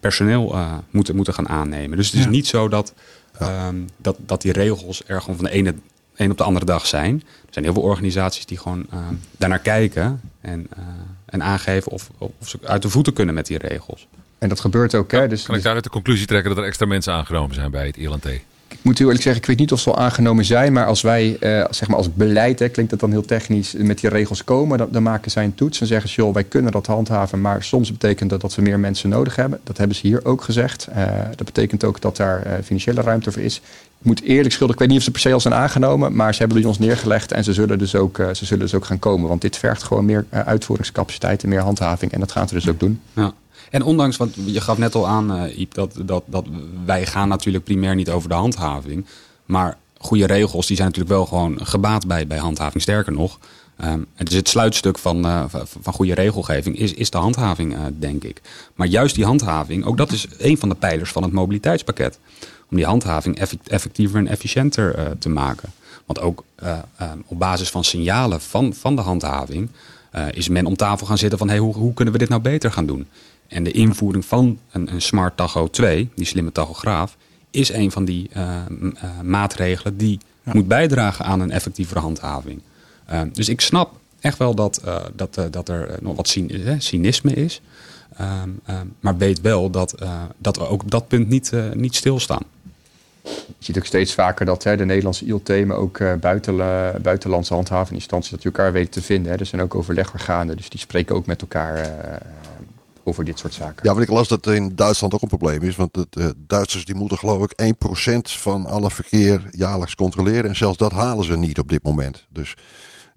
[0.00, 0.56] personeel
[0.90, 1.96] moeten, moeten gaan aannemen.
[1.96, 2.30] Dus het is Ja.
[2.30, 2.94] niet zo dat,
[3.38, 5.74] ehm, dat, dat die regels er gewoon van de ene
[6.16, 7.14] een op de andere dag zijn.
[7.24, 8.98] Er zijn heel veel organisaties die gewoon eh,
[9.36, 10.82] daarnaar kijken en, eh,
[11.26, 14.06] en aangeven of, of ze uit de voeten kunnen met die regels.
[14.38, 15.10] En dat gebeurt ook.
[15.10, 15.28] Hè?
[15.28, 17.96] Dus, Kan ik daaruit de conclusie trekken dat er extra mensen aangenomen zijn bij het
[17.96, 18.28] ILNT?
[18.86, 20.72] Moet heel eerlijk zeggen, ik weet niet of ze al aangenomen zijn.
[20.72, 24.10] Maar als wij, eh, zeg maar als beleid, klinkt dat dan heel technisch, met die
[24.10, 24.88] regels komen.
[24.92, 27.40] Dan, maken zij een toets en zeggen ze, joh, wij kunnen dat handhaven.
[27.40, 29.60] Maar soms betekent dat dat we meer mensen nodig hebben.
[29.64, 30.86] Dat hebben ze hier ook gezegd.
[30.86, 31.04] Eh,
[31.36, 33.56] dat betekent ook dat daar eh, financiële ruimte voor is.
[33.98, 36.16] Ik moet eerlijk schuldig, ik weet niet of ze per se al zijn aangenomen.
[36.16, 38.84] Maar ze hebben die ons neergelegd en ze zullen dus ook, ze zullen dus ook
[38.84, 39.28] gaan komen.
[39.28, 42.12] Want dit vergt gewoon meer uitvoeringscapaciteit en meer handhaving.
[42.12, 43.00] En dat gaan ze dus ook doen.
[43.12, 43.32] Ja.
[43.70, 46.46] En ondanks, want je gaf net al aan, uh, Iep, dat, dat, dat
[46.84, 49.06] wij gaan natuurlijk primair niet over de handhaving.
[49.46, 52.82] Maar goede regels die zijn natuurlijk wel gewoon gebaat bij, bij handhaving.
[52.82, 53.38] Sterker nog,
[53.84, 55.44] um, het is het sluitstuk van, uh,
[55.80, 58.40] van goede regelgeving, is, is de handhaving, uh, denk ik.
[58.74, 62.18] Maar juist die handhaving, ook dat is een van de pijlers van het mobiliteitspakket.
[62.70, 65.72] Om die handhaving effectiever en efficiënter te maken.
[66.06, 69.68] Want ook um, op basis van signalen van, van de handhaving
[70.30, 72.72] is men om tafel gaan zitten van hey, hoe, hoe kunnen we dit nou beter
[72.72, 73.06] gaan doen?
[73.48, 77.16] En de invoering van een, een Smart Tacho 2, die slimme tachograaf,
[77.50, 80.52] is een van die uh, uh, maatregelen die ja.
[80.54, 82.60] moet bijdragen aan een effectievere handhaving.
[83.12, 84.82] Uh, dus ik snap echt wel dat,
[85.14, 86.36] dat, dat er nog wat
[86.78, 87.60] cynisme is.
[88.20, 88.60] Um,
[89.00, 89.94] maar weet wel dat,
[90.38, 92.42] dat we ook op dat punt niet, niet stilstaan.
[93.22, 96.56] Je ziet ook steeds vaker dat hè, de Nederlandse ILT, maar ook buiten,
[97.02, 99.32] buitenlandse handhavinginstanties, dat die elkaar weten te vinden.
[99.32, 99.38] Hè.
[99.38, 102.00] Er zijn ook overlegorganen, dus die spreken ook met elkaar
[103.06, 103.80] over dit soort zaken.
[103.82, 105.76] Ja, want ik las dat het in Duitsland ook een probleem is.
[105.76, 107.74] Want de uh, Duitsers die moeten geloof ik
[108.08, 110.44] 1% van alle verkeer jaarlijks controleren.
[110.50, 112.26] En zelfs dat halen ze niet op dit moment.
[112.30, 112.54] Dus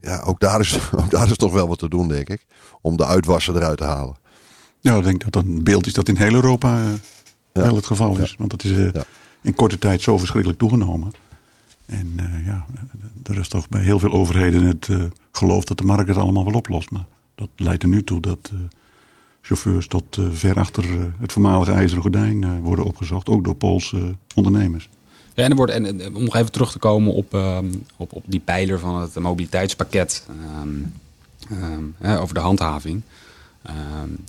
[0.01, 2.45] ja, ook daar is, ook daar is toch wel wat te doen, denk ik.
[2.81, 4.15] Om de uitwassen eruit te halen.
[4.79, 6.91] Ja, ik denk dat dat een beeld is dat in heel Europa uh,
[7.53, 7.61] ja.
[7.61, 8.29] wel het geval is.
[8.29, 8.35] Ja.
[8.37, 9.03] Want dat is uh, ja.
[9.41, 11.11] in korte tijd zo verschrikkelijk toegenomen.
[11.85, 12.13] En
[12.45, 12.65] ja,
[13.23, 14.87] er is toch bij heel veel overheden het
[15.31, 16.91] geloof dat de markt het allemaal wel oplost.
[16.91, 18.51] Maar dat leidt er nu toe dat
[19.41, 23.29] chauffeurs tot uh, ver achter uh, het voormalige ijzeren gordijn uh, worden opgezocht.
[23.29, 24.89] Ook door Poolse ondernemers.
[25.33, 28.23] Ja, en, er wordt, en om nog even terug te komen op, um, op, op
[28.25, 30.25] die pijler van het mobiliteitspakket
[30.61, 30.93] um,
[31.51, 33.01] um, over de handhaving.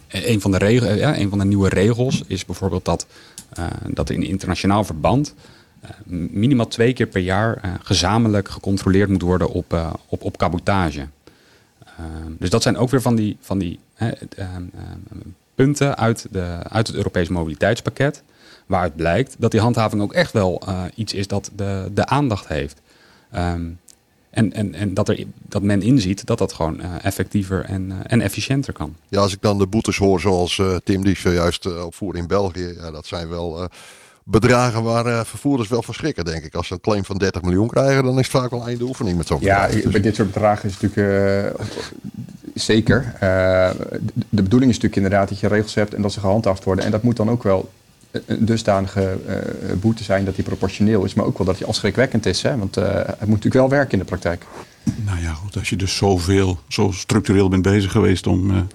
[0.08, 3.06] een, van de ja, van de nieuwe regels is bijvoorbeeld dat,
[3.86, 5.34] dat in internationaal verband
[6.30, 11.06] minimaal twee keer per jaar gezamenlijk gecontroleerd moet worden op, op, op cabotage.
[12.00, 14.62] Ehm, dus dat zijn ook weer van die, van die ehm, ehm,
[15.54, 18.22] punten uit, de, uit het Europees mobiliteitspakket.
[18.66, 22.48] Waaruit blijkt dat die handhaving ook echt wel uh, iets is dat de, de aandacht
[22.48, 22.80] heeft.
[23.30, 23.78] En,
[24.30, 28.20] en, en dat, er, dat men inziet dat dat gewoon uh, effectiever en, uh, en
[28.20, 28.96] efficiënter kan.
[29.08, 32.74] Ja, als ik dan de boetes hoor zoals Tim die zojuist opvoerde in België.
[32.76, 33.68] Ja, dat zijn wel
[34.30, 36.54] bedragen waar uh, vervoerders wel van schrikken, denk ik.
[36.54, 39.16] Als ze een claim van 30 miljoen krijgen, dan is het vaak wel einde oefening
[39.16, 41.66] met zo'n Ja, bij dit soort bedragen is het natuurlijk uh,
[42.54, 43.14] zeker.
[43.14, 43.70] Uh,
[44.28, 46.84] de bedoeling is natuurlijk inderdaad dat je regels hebt en dat ze gehandhaafd worden.
[46.84, 47.70] En dat moet dan ook wel
[48.26, 49.18] een dusdanige
[49.80, 52.42] boete zijn dat die proportioneel is, maar ook wel dat die afschrikwekkend is.
[52.42, 52.58] Hè?
[52.58, 54.44] Want het moet natuurlijk wel werken in de praktijk.
[55.04, 58.68] Nou ja, goed, als je dus zoveel, zo structureel bent bezig geweest om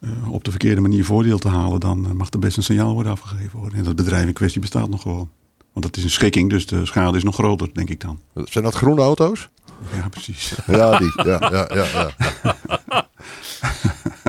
[0.00, 2.94] uh, op de verkeerde manier voordeel te halen, dan uh, mag er best een signaal
[2.94, 3.78] worden afgegeven worden.
[3.78, 5.30] En dat bedrijf in kwestie bestaat nog gewoon.
[5.72, 8.20] Want het is een schikking, dus de schade is nog groter, denk ik dan.
[8.34, 9.48] Zijn dat groene auto's?
[9.94, 10.54] Ja, precies.
[10.66, 11.12] Ja, die.
[11.24, 11.84] Ja, ja, ja.
[11.92, 13.04] Ja, ja.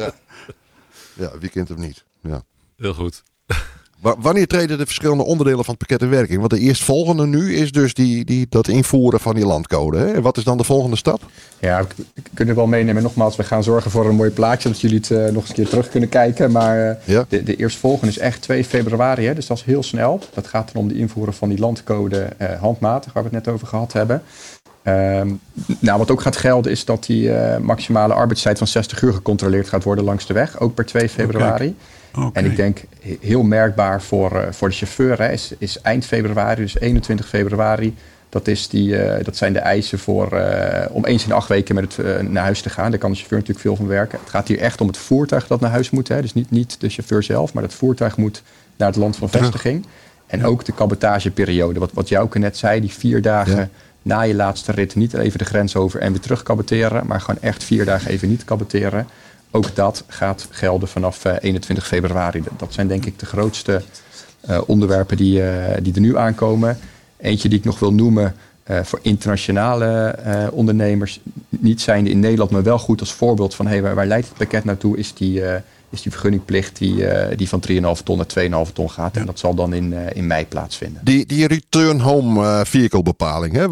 [1.13, 2.05] ja wie kent hem niet?
[2.21, 2.43] Ja.
[2.75, 3.23] Heel goed.
[4.01, 6.39] Wanneer treden de verschillende onderdelen van het pakket in werking?
[6.39, 9.97] Want de eerstvolgende nu is dus die, die, dat invoeren van die landcode.
[9.97, 10.21] Hè?
[10.21, 11.21] Wat is dan de volgende stap?
[11.59, 13.03] Ja, we kunnen wel meenemen.
[13.03, 14.69] Nogmaals, we gaan zorgen voor een mooi plaatje.
[14.69, 16.51] Dat jullie het uh, nog eens een keer terug kunnen kijken.
[16.51, 17.25] Maar uh, ja.
[17.29, 19.25] de, de eerstvolgende is echt 2 februari.
[19.25, 19.33] Hè?
[19.33, 20.19] Dus dat is heel snel.
[20.33, 23.53] Dat gaat dan om de invoeren van die landcode uh, handmatig, waar we het net
[23.53, 24.21] over gehad hebben.
[24.83, 25.39] Um,
[25.79, 29.83] nou, wat ook gaat gelden is dat die maximale arbeidstijd van 60 uur gecontroleerd gaat
[29.83, 30.59] worden langs de weg.
[30.59, 31.67] Ook per 2 februari.
[31.67, 31.75] Okay.
[32.15, 32.29] Okay.
[32.33, 32.79] En ik denk
[33.19, 37.95] heel merkbaar voor, uh, voor de chauffeur hè, is, is, eind februari, dus 21 februari.
[38.29, 41.47] Dat, is die, uh, dat zijn de eisen voor, uh, om eens in de acht
[41.47, 42.89] weken met het, naar huis te gaan.
[42.89, 44.19] Daar kan de chauffeur natuurlijk veel van werken.
[44.19, 46.07] Het gaat hier echt om het voertuig dat naar huis moet.
[46.07, 46.21] Hè.
[46.21, 48.43] Dus niet, niet de chauffeur zelf, maar het voertuig moet
[48.75, 49.85] naar het land van vestiging.
[50.27, 50.45] En ja.
[50.45, 51.79] ook de cabotageperiode.
[51.79, 53.69] Wat, wat Jouke net zei, die vier dagen ja.
[54.01, 57.07] na je laatste rit niet even de grens over en weer terug caboteren.
[57.07, 59.07] Maar gewoon echt vier dagen even niet caboteren
[59.51, 62.43] ook dat gaat gelden vanaf uh, 21 februari.
[62.57, 63.81] Dat zijn denk ik de grootste
[64.49, 65.47] uh, onderwerpen die, uh,
[65.81, 66.77] die er nu aankomen.
[67.17, 68.35] Eentje die ik nog wil noemen
[68.83, 70.15] voor internationale
[70.51, 71.19] ondernemers.
[71.49, 74.37] Niet zijnde in Nederland, maar wel goed als voorbeeld van hey, waar, waar leidt het
[74.37, 75.41] pakket naartoe, is die,
[75.89, 79.17] is die vergunningplicht die, die van 3,5 ton naar 2,5 ton gaat.
[79.17, 81.01] En dat zal dan in, in mei plaatsvinden.
[81.03, 83.67] Die, die return home vehicle bepaling, hè?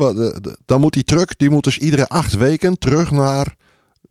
[0.65, 3.55] dan moet die truck die moet dus iedere acht weken terug naar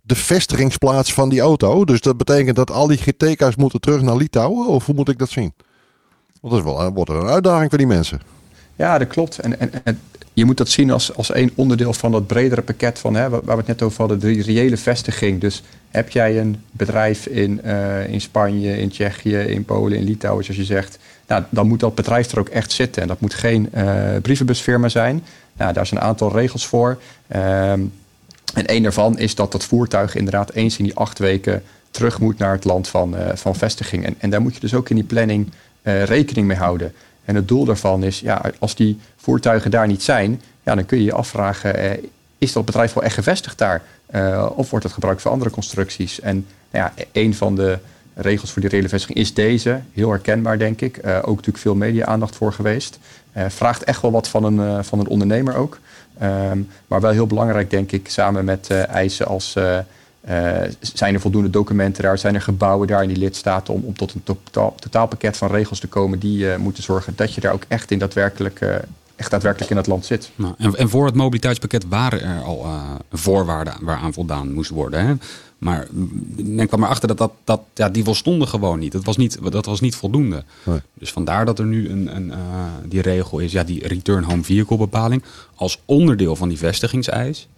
[0.08, 1.84] de vestigingsplaats van die auto.
[1.84, 4.66] Dus dat betekent dat al die GTK's moeten terug naar Litouwen?
[4.66, 5.52] Of hoe moet ik dat zien?
[6.40, 8.20] Want dat is wel, wordt er een uitdaging voor die mensen.
[8.76, 9.38] Ja, dat klopt.
[9.38, 10.00] En, en, en
[10.32, 13.42] je moet dat zien als, als een onderdeel van dat bredere pakket van hè, waar
[13.44, 15.40] we het net over hadden, de reële vestiging.
[15.40, 20.44] Dus heb jij een bedrijf in, uh, in Spanje, in Tsjechië, in Polen, in Litouwen,
[20.44, 23.02] zoals je zegt, nou, dan moet dat bedrijf er ook echt zitten.
[23.02, 25.24] En dat moet geen uh, brievenbusfirma zijn.
[25.56, 26.98] Nou, daar zijn een aantal regels voor.
[27.36, 27.92] Um,
[28.54, 32.38] en een daarvan is dat dat voertuig inderdaad eens in die acht weken terug moet
[32.38, 34.04] naar het land van, eh, van vestiging.
[34.04, 35.50] En, en daar moet je dus ook in die planning
[35.82, 36.92] eh, rekening mee houden.
[37.24, 40.98] En het doel daarvan is, ja, als die voertuigen daar niet zijn, ja, dan kun
[40.98, 41.90] je je afvragen, eh,
[42.38, 43.82] is dat bedrijf wel echt gevestigd daar?
[44.54, 46.20] Of wordt het gebruikt voor andere constructies?
[46.20, 47.78] En nou ja, een van de
[48.14, 49.80] regels voor die reële vestiging is deze.
[49.92, 50.96] Heel herkenbaar, denk ik.
[51.06, 52.98] Ook natuurlijk veel media-aandacht voor geweest.
[53.48, 55.78] Vraagt echt wel wat van een, van een ondernemer ook.
[56.18, 59.54] Ehm, maar wel heel belangrijk, denk ik, samen met eh, eisen als...
[59.56, 59.78] eh,
[60.20, 62.18] eh, zijn er voldoende documenten daar?
[62.18, 65.80] Zijn er gebouwen daar in die lidstaten om, om tot een totaal, totaalpakket van regels
[65.80, 68.60] te komen die moeten zorgen dat je daar ook echt, in daadwerkelijk,
[69.18, 70.30] echt daadwerkelijk in het land zit?
[70.34, 75.06] Nou, en, en voor het mobiliteitspakket waren er al eh, voorwaarden waaraan voldaan moest worden.
[75.06, 75.14] Hè?
[75.58, 75.86] Maar
[76.36, 78.92] men kwam erachter dat, dat, dat ja, die volstonden gewoon niet.
[78.92, 80.44] Dat was niet, dat was niet voldoende.
[80.64, 80.80] Nee.
[80.94, 82.38] Dus vandaar dat er nu een, een, eh,
[82.84, 85.22] die regel is, ja, die return home vehicle bepaling,
[85.54, 87.48] als onderdeel van die vestigingseis.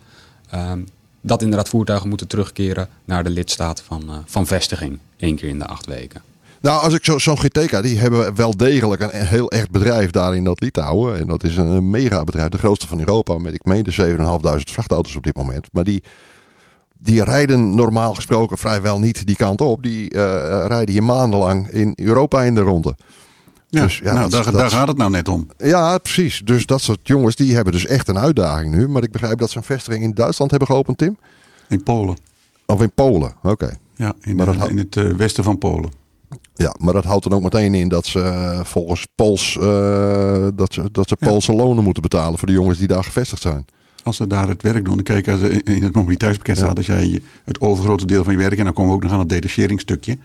[0.51, 0.81] ehm,
[1.21, 4.99] dat inderdaad voertuigen moeten terugkeren naar de lidstaat van, eh, van vestiging.
[5.17, 6.23] één keer in de acht weken.
[6.61, 10.37] Nou, als ik zo- zo'n GTK, die hebben wel degelijk een heel echt bedrijf daar
[10.37, 11.19] in dat Litouwen.
[11.19, 14.71] En dat is een mega bedrijf, de grootste van Europa, met ik meen de 7.500
[14.71, 15.67] vrachtauto's op dit moment.
[15.73, 16.03] Maar die,
[17.03, 19.83] die rijden normaal gesproken vrijwel niet die kant op.
[19.83, 22.97] Die eh, rijden hier maandenlang in Europa in de ronde.
[23.69, 25.49] Ja, Dus, ja, nou, dat- daar, dat- daar gaat het nou net om.
[25.59, 26.41] Ja, precies.
[26.45, 28.89] Dus dat soort jongens, die hebben dus echt een uitdaging nu.
[28.89, 31.17] Maar ik begrijp dat ze een vestiging in Duitsland hebben geopend, Tim.
[31.69, 32.17] In Polen.
[32.67, 33.77] Of in Polen, oké.
[33.95, 35.91] Ja, in, Maar dat in het eh, westen van Polen.
[36.55, 40.73] Ja, maar dat houdt dan ook meteen in dat ze eh, volgens Pools, eh, dat
[40.75, 41.29] ze, dat ze Ja.
[41.29, 43.65] Poolse lonen moeten betalen voor de jongens die daar gevestigd zijn.
[44.05, 45.03] Als ze daar het werk doen.
[45.03, 46.63] Kijk, als in het mobiliteitspakket Ja.
[46.63, 49.13] staat dat jij het overgrote deel van je werk, en dan komen we ook nog
[49.13, 50.19] aan het detacheringsstukje,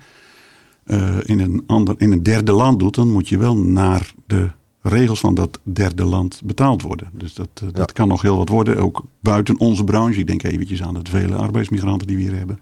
[0.84, 4.50] eh, in, een ander, in een derde land doet, dan moet je wel naar de
[4.82, 7.10] regels van dat derde land betaald worden.
[7.14, 7.86] Dus dat, eh, dat Ja.
[7.94, 10.20] kan nog heel wat worden, ook buiten onze branche.
[10.20, 12.60] Ik denk eventjes aan de vele arbeidsmigranten die we hier hebben.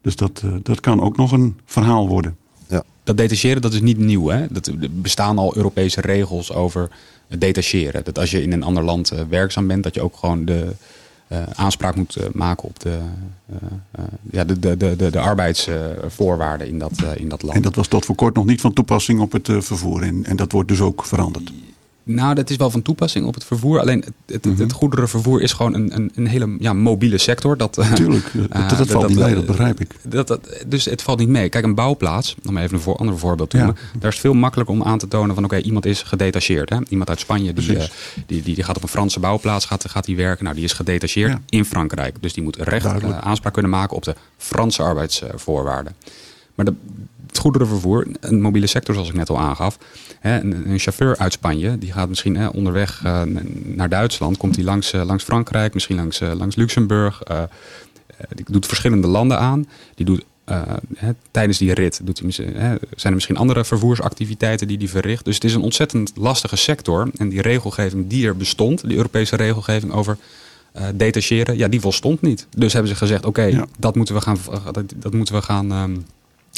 [0.00, 2.36] Dus dat, eh, dat kan ook nog een verhaal worden.
[3.04, 4.26] Dat detacheren dat is niet nieuw.
[4.26, 4.46] Hè?
[4.50, 6.90] Dat, er bestaan al Europese regels over
[7.28, 8.04] detacheren.
[8.04, 10.72] Dat als je in een ander land eh, werkzaam bent, dat je ook gewoon de
[11.28, 12.98] eh, aanspraak moet eh, maken op de,
[14.30, 17.56] ja, de, de, de, de, de arbeidsvoorwaarden in, dat, in dat land.
[17.56, 20.02] En dat was tot voor kort nog niet van toepassing op het vervoer.
[20.02, 21.52] En, en dat wordt dus ook veranderd.
[22.10, 23.80] Nou, dat is wel van toepassing op het vervoer.
[23.80, 24.60] Alleen het, het, Mhm.
[24.60, 27.56] het goederenvervoer is gewoon een, een, een hele ja, mobiele sector.
[27.56, 29.94] Dat, eh, Tuurlijk, dat, Ah, dat, dat- valt dat- niet mee, dat- begrijp ik.
[30.02, 31.48] Dat, dat, dus het valt niet mee.
[31.48, 33.64] Kijk, een bouwplaats, om even een voor, ander voorbeeld te Ja.
[33.64, 36.68] Daar is het veel makkelijker om aan te tonen van oké, iemand is gedetacheerd.
[36.70, 36.78] Hè?
[36.88, 37.84] Iemand uit Spanje die, eh,
[38.26, 40.44] die, die, die gaat op een Franse bouwplaats gaat, gaat die werken.
[40.44, 41.40] Nou, die is gedetacheerd Ja.
[41.48, 42.16] in Frankrijk.
[42.20, 45.94] Dus die moet recht eh, aanspraak kunnen maken op de Franse arbeidsvoorwaarden.
[46.54, 46.74] Maar de,
[47.38, 49.78] het goederenvervoer, een mobiele sector zoals ik net al aangaf.
[50.20, 53.22] Hè, een, chauffeur uit Spanje, die gaat misschien hè, onderweg eh,
[53.64, 54.36] naar Duitsland.
[54.36, 57.22] Komt hij langs, eh, langs Frankrijk, misschien langs, eh, langs Luxemburg.
[58.34, 59.66] die doet verschillende landen aan.
[59.94, 60.24] Die doet
[60.96, 65.24] hè, tijdens die rit doet hij, zijn er misschien andere vervoersactiviteiten die hij verricht.
[65.24, 67.10] Dus het is een ontzettend lastige sector.
[67.16, 70.18] En die regelgeving die er bestond, die Europese regelgeving over
[70.72, 72.46] eh, detacheren, ja, die volstond niet.
[72.56, 73.66] Dus hebben ze gezegd, oké, Ja.
[73.78, 74.38] dat moeten we gaan,
[74.72, 75.96] dat, dat moeten we gaan, ehm,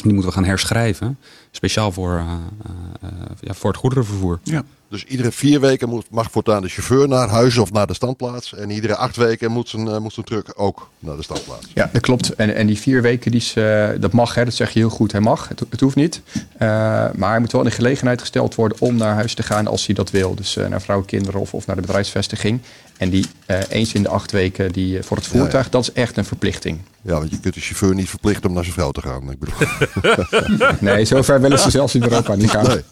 [0.03, 1.17] die moeten we gaan herschrijven.
[1.51, 4.39] Speciaal voor, eh, eh, eh, ja, voor het goederenvervoer.
[4.43, 4.63] Ja.
[4.91, 8.53] Dus iedere vier weken moet, mag voortaan de chauffeur naar huis of naar de standplaats.
[8.53, 11.67] En iedere acht weken moet zijn, eh, moet zijn truck ook naar de standplaats.
[11.73, 12.35] Ja, dat klopt.
[12.35, 13.53] En, en die vier weken, die is,
[13.99, 15.11] dat mag, hè, dat zeg je heel goed.
[15.11, 16.21] Hij mag, het, het hoeft niet.
[16.57, 16.67] Eh,
[17.15, 19.85] maar hij moet wel in de gelegenheid gesteld worden om naar huis te gaan als
[19.85, 20.35] hij dat wil.
[20.35, 22.59] Dus eh, naar vrouw, kinderen of, of naar de bedrijfsvestiging.
[22.97, 23.25] En die
[23.69, 25.39] eens in de acht weken die, voor het Ja, ja.
[25.39, 26.79] voertuig, dat is echt een verplichting.
[27.01, 29.31] Ja, want je kunt de chauffeur niet verplichten om naar zijn vrouw te gaan.
[29.31, 32.67] Ik bedoel, Nee, zover willen ze zelfs in Europa niet gaan.
[32.67, 32.83] nee.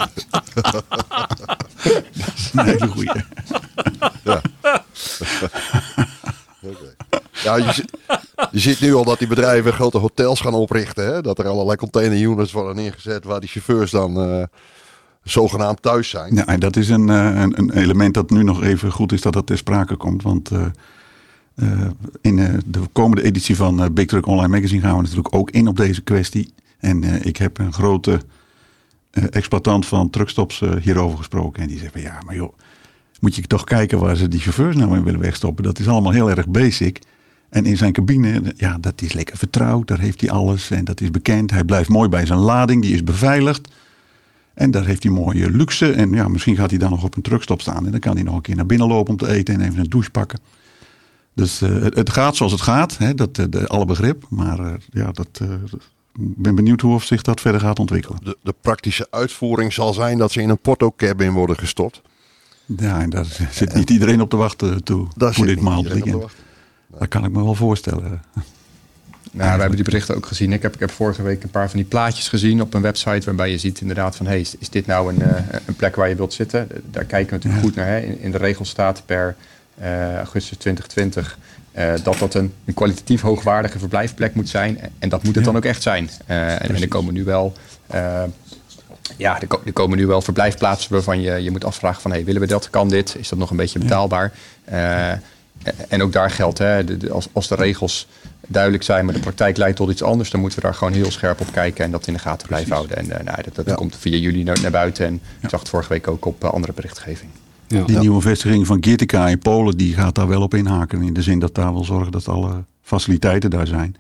[2.54, 3.12] Een hele goeie.
[4.24, 4.42] Ja.
[7.44, 7.86] Ja, je, zi-
[8.52, 11.06] je ziet nu al dat die bedrijven grote hotels gaan oprichten.
[11.06, 11.22] Hè?
[11.22, 14.44] Dat er allerlei container-units worden neergezet waar die chauffeurs dan eh,
[15.24, 16.36] zogenaamd thuis zijn.
[16.36, 19.22] Ja, en dat is een, eh, een, een element dat nu nog even goed is
[19.22, 20.24] dat dat ter sprake komt.
[20.24, 20.66] Want eh,
[22.22, 25.78] in de komende editie van Big Truck Online Magazine gaan we natuurlijk ook in op
[25.78, 26.54] deze kwestie.
[26.80, 28.22] En ik heb een grote
[29.12, 31.62] exploitant van truckstops eh, hierover gesproken.
[31.62, 32.54] En die zegt van ja, maar joh,
[33.20, 35.64] moet je toch kijken waar ze die chauffeurs nou in willen wegstoppen.
[35.64, 37.00] Dat is allemaal heel erg basic.
[37.50, 39.88] En in zijn cabine, ja, dat is lekker vertrouwd.
[39.88, 41.52] Daar heeft hij alles en dat is bekend.
[41.52, 43.68] Hij blijft mooi bij zijn lading, die is beveiligd.
[44.54, 45.92] En daar heeft hij mooie luxe.
[45.92, 47.86] En ja, misschien gaat hij dan nog op een truckstop staan.
[47.86, 49.80] En dan kan hij nog een keer naar binnen lopen om te eten en even
[49.80, 50.40] een douche pakken.
[51.34, 52.98] Dus eh, het, gaat zoals het gaat.
[52.98, 54.26] Hè, dat, eh, de, alle begrip.
[54.30, 55.48] Maar eh, ja, dat, eh,
[56.20, 58.20] ben benieuwd hoe of zich dat verder gaat ontwikkelen.
[58.24, 62.02] De, de praktische uitvoering zal zijn dat ze in een porto-cabin worden gestopt.
[62.66, 65.08] Ja, en daar zit niet iedereen op te wachten toe.
[65.16, 66.22] Daar voor dit niet maand weekend.
[66.22, 66.40] wachten.
[66.98, 68.22] Dat kan ik me wel voorstellen.
[69.32, 70.54] Nou, we hebben die berichten ook gezien.
[70.54, 73.26] Ik heb, ik heb vorige week een paar van die plaatjes gezien op een website
[73.26, 76.16] waarbij je ziet inderdaad van hey, is, dit nou een, eh, een plek waar je
[76.16, 76.68] wilt zitten?
[76.92, 77.88] Daar kijken we natuurlijk goed naar.
[77.88, 78.00] Hè?
[78.00, 79.36] In, in de regels staat per
[79.78, 81.38] eh, augustus 2020
[81.80, 84.80] eh, dat dat een, een kwalitatief hoogwaardige verblijfplek moet zijn.
[85.00, 86.10] En dat moet het dan ook echt zijn.
[86.26, 87.54] Eh, en, er komen nu wel.
[87.88, 88.24] eh,
[89.18, 92.12] ja, er, ko- er komen nu wel verblijfplaatsen waarvan je, je moet afvragen van...
[92.12, 92.70] Hey, willen we dat?
[92.70, 93.16] Kan dit?
[93.20, 94.32] Is dat nog een beetje betaalbaar?
[95.88, 98.08] En ook daar geldt, hè, de, de- als, als de regels
[98.48, 99.06] duidelijk zijn...
[99.06, 100.30] maar de praktijk leidt tot iets anders...
[100.30, 101.86] dan moeten we daar gewoon heel scherp op kijken...
[101.86, 102.98] en dat in de gaten blijven houden.
[102.98, 103.74] En nou, dat, dat Ja.
[103.76, 105.06] komt via jullie naar, naar buiten.
[105.06, 107.32] En ik zag het vorige week ook op andere berichtgeving.
[107.70, 107.84] Ja.
[107.84, 111.02] Die nieuwe vestiging van Giertica in Polen, die gaat daar wel op inhaken.
[111.02, 113.96] In de zin dat daar wil zorgen dat alle faciliteiten daar zijn.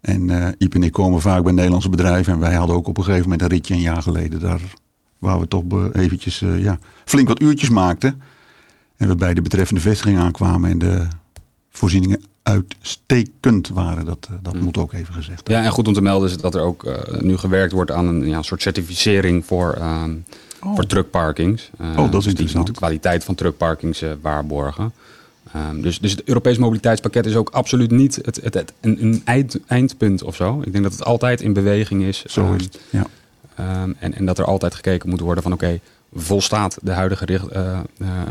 [0.00, 2.32] En eh Iep en ik komen vaak bij Nederlandse bedrijven.
[2.32, 4.60] En wij hadden ook op een gegeven moment een ritje een jaar geleden daar.
[5.18, 8.22] Waar we toch eh, eventjes eh, ja, flink wat uurtjes maakten.
[8.96, 10.70] En we bij de betreffende vestiging aankwamen.
[10.70, 11.06] En de
[11.70, 14.04] voorzieningen uitstekend waren.
[14.04, 15.56] Dat, dat moet ook even gezegd worden.
[15.56, 16.88] Ja, en goed om te melden is dat er ook
[17.20, 19.78] nu gewerkt wordt aan een ja, soort certificering voor,
[20.64, 21.70] ehm voor truckparkings.
[21.78, 22.66] Eh, Oh, dat is dus die interessant.
[22.66, 24.92] de kwaliteit van truckparkings eh, waarborgen.
[25.52, 29.22] Ehm, dus, dus het Europees mobiliteitspakket is ook absoluut niet het, het, het- een, een
[29.24, 30.60] eind, eindpunt of zo.
[30.64, 32.22] Ik denk dat het altijd in beweging is.
[32.24, 32.80] Zo Ehm, is het.
[32.90, 33.06] Ja.
[33.54, 35.80] Ehm, en, en dat er altijd gekeken moet worden van oké,
[36.14, 37.78] volstaat de huidige eh, eh,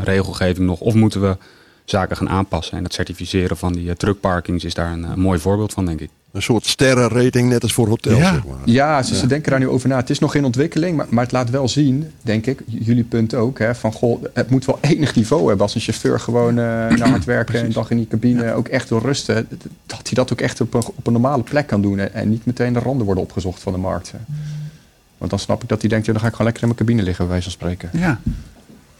[0.02, 0.80] regelgeving nog?
[0.80, 1.36] Of moeten we
[1.84, 2.78] zaken gaan aanpassen?
[2.78, 6.00] En het certificeren van die eh, truckparkings is daar een eh, mooi voorbeeld van, denk
[6.00, 6.10] ik.
[6.32, 8.18] Een soort sterrenrating, net als voor hotels.
[8.18, 8.32] Ja.
[8.32, 8.56] Zeg maar.
[8.64, 9.96] Ja, ze, ze denken daar nu over na.
[9.96, 13.34] Het is nog in ontwikkeling, maar, maar het laat wel zien, denk ik, jullie punt
[13.34, 16.64] ook, hè, van goh, het moet wel enig niveau hebben als een chauffeur gewoon eh,
[16.98, 19.48] naar hard werken en een dag in die cabine ook echt wil rusten,
[19.86, 22.28] dat hij dat ook echt op een, op een normale plek kan doen en, en
[22.28, 24.12] niet meteen de randen worden opgezocht van de markt.
[24.12, 24.18] hè.
[25.18, 26.86] Want dan snap ik dat hij denkt, ja, dan ga ik gewoon lekker in mijn
[26.86, 27.90] cabine liggen, bij wijze van spreken.
[28.00, 28.20] ja.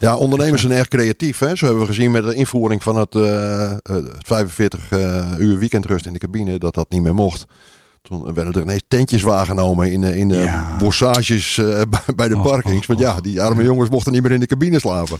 [0.05, 1.38] Ja, ondernemers zijn erg creatief.
[1.38, 1.57] Hè?
[1.57, 5.59] Zo hebben we gezien met de invoering van het, eh, eh, het 45 eh, uur
[5.59, 7.44] weekendrust in de cabine, dat dat niet meer mocht.
[8.02, 10.76] Toen werden er ineens tentjes waargenomen in, de- in de Ja.
[10.78, 11.80] bossages eh,
[12.16, 12.86] bij- de parkings.
[12.86, 15.18] Want ja, die arme jongens mochten niet meer in de cabine slapen.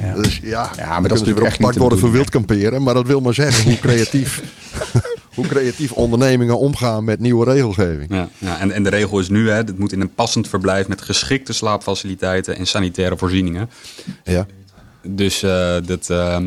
[0.00, 0.14] Ja.
[0.14, 2.82] Dus ja, Ja, maar dat is weer natuurlijk echt opgepakt worden voor bedoeling, wild kamperen.
[2.82, 4.42] Maar dat wil maar zeggen hoe creatief,
[5.34, 8.10] hoe creatief ondernemingen omgaan met nieuwe regelgeving.
[8.14, 10.88] Ja, ja en, en de regel is nu, hè, het moet in een passend verblijf
[10.88, 13.70] met geschikte slaapfaciliteiten en sanitaire voorzieningen.
[14.24, 14.46] Ja.
[15.02, 16.46] Dus eh, dat, ehm,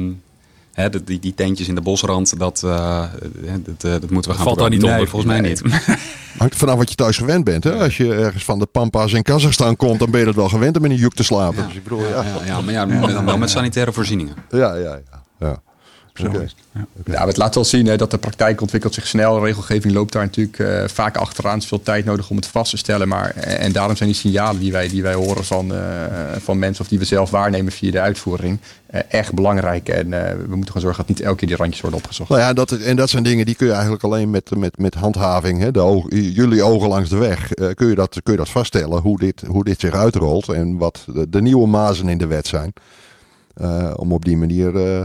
[0.73, 3.03] hè, dat, die, die tentjes in de bosrand, dat, eh,
[3.45, 4.89] hè, dat, eh, dat moeten we gaan Valt daar niet veranderen.
[4.89, 5.07] onder?
[5.09, 5.49] Volgens mij Nee.
[5.51, 5.97] niet.
[6.37, 7.63] Hangt vanaf wat je thuis gewend bent.
[7.63, 7.71] Hè?
[7.71, 10.77] Als je ergens van de Pampas in Kazachstan komt, dan ben je het wel gewend
[10.77, 11.65] om in een juk te slapen.
[11.67, 12.07] Dus ik bedoel, ja.
[12.07, 14.33] Ja, ja, ja, maar ja, met- wel met sanitaire voorzieningen.
[14.49, 15.23] Ja, ja, ja.
[16.17, 16.31] Ja.
[16.31, 16.85] Zo is het.
[17.05, 17.27] Ja.
[17.35, 19.45] Laat wel zien hè, dat de praktijk ontwikkelt zich snel.
[19.45, 21.53] Regelgeving loopt daar natuurlijk eh, vaak achteraan.
[21.53, 23.07] Het is veel tijd nodig om het vast te stellen.
[23.07, 25.79] Maar, eh, en daarom zijn die signalen die wij, die wij horen van, eh,
[26.39, 26.83] van mensen...
[26.83, 28.59] of die we zelf waarnemen via de uitvoering...
[28.87, 29.89] eh, echt belangrijk.
[29.89, 32.29] En eh, we moeten gewoon zorgen dat niet elke keer die randjes worden opgezocht.
[32.29, 34.93] Nou ja, dat, en dat zijn dingen die kun je eigenlijk alleen met, met, met
[34.93, 38.39] handhaving, hè, de oog- jullie ogen langs de weg, eh, kun, je dat, kun je
[38.39, 42.17] dat vaststellen hoe dit, hoe dit zich uitrolt en wat de, de nieuwe mazen in
[42.17, 42.73] de wet zijn.
[43.53, 45.01] Eh, om op die manier eh,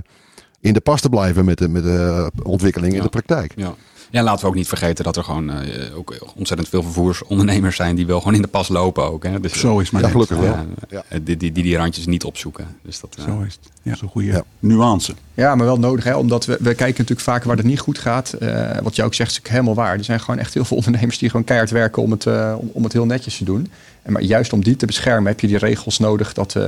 [0.62, 3.52] in de pas te blijven met de, met de ontwikkeling in de praktijk.
[3.56, 3.74] Ja.
[4.10, 7.96] ja, laten we ook niet vergeten dat er gewoon eh, ook ontzettend veel vervoersondernemers zijn...
[7.96, 9.24] die wel gewoon in de pas lopen ook.
[9.24, 9.40] Hè.
[9.40, 10.54] Dus, Zo is maar Ja, gelukkig wel.
[10.54, 11.02] eh, Ja.
[11.08, 12.66] eh, die, die, die die randjes niet opzoeken.
[12.82, 13.70] Dus dat, eh, Zo is het.
[13.82, 14.42] Ja, zo'n goede Ja.
[14.58, 15.14] nuance.
[15.34, 16.14] Ja, maar wel nodig, hè?
[16.16, 18.32] omdat we, we kijken natuurlijk vaak waar het niet goed gaat.
[18.32, 19.96] Eh, wat jou ook zegt, is helemaal waar.
[19.98, 22.70] Er zijn gewoon echt heel veel ondernemers die gewoon keihard werken om het, eh, om,
[22.72, 23.70] om het heel netjes te doen.
[24.03, 26.62] En maar juist om die te beschermen heb je die regels nodig dat, eh,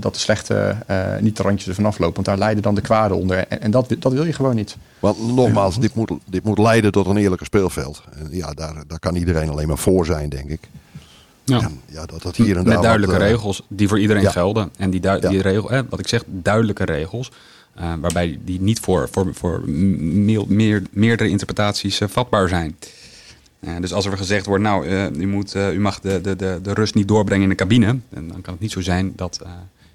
[0.00, 2.14] dat de slechte eh, niet de randjes ervan aflopen.
[2.14, 3.36] Want daar lijden dan de kwade onder.
[3.48, 4.76] En, en dat, dat wil je gewoon niet.
[4.98, 8.02] Want nogmaals, dit moet, dit moet leiden tot een eerlijker speelveld.
[8.18, 10.60] En ja, daar, daar kan iedereen alleen maar voor zijn, denk ik.
[11.44, 11.60] ja.
[11.60, 14.22] En ja, dat dat hier en daar Met wat, duidelijke eh, regels die voor iedereen
[14.22, 14.30] ja.
[14.30, 14.70] gelden.
[14.76, 15.28] En die, du- Ja.
[15.28, 17.30] die regel, hè, wat ik zeg, duidelijke regels.
[17.74, 22.76] eh, waarbij die niet voor, voor, voor meer, meer, meerdere interpretaties vatbaar zijn.
[23.64, 26.36] Eh, dus als er gezegd wordt, nou, eh, u, moet, eh, u mag de, de,
[26.62, 27.98] de, rust niet doorbrengen in de cabine.
[28.10, 29.40] En dan kan het niet zo zijn dat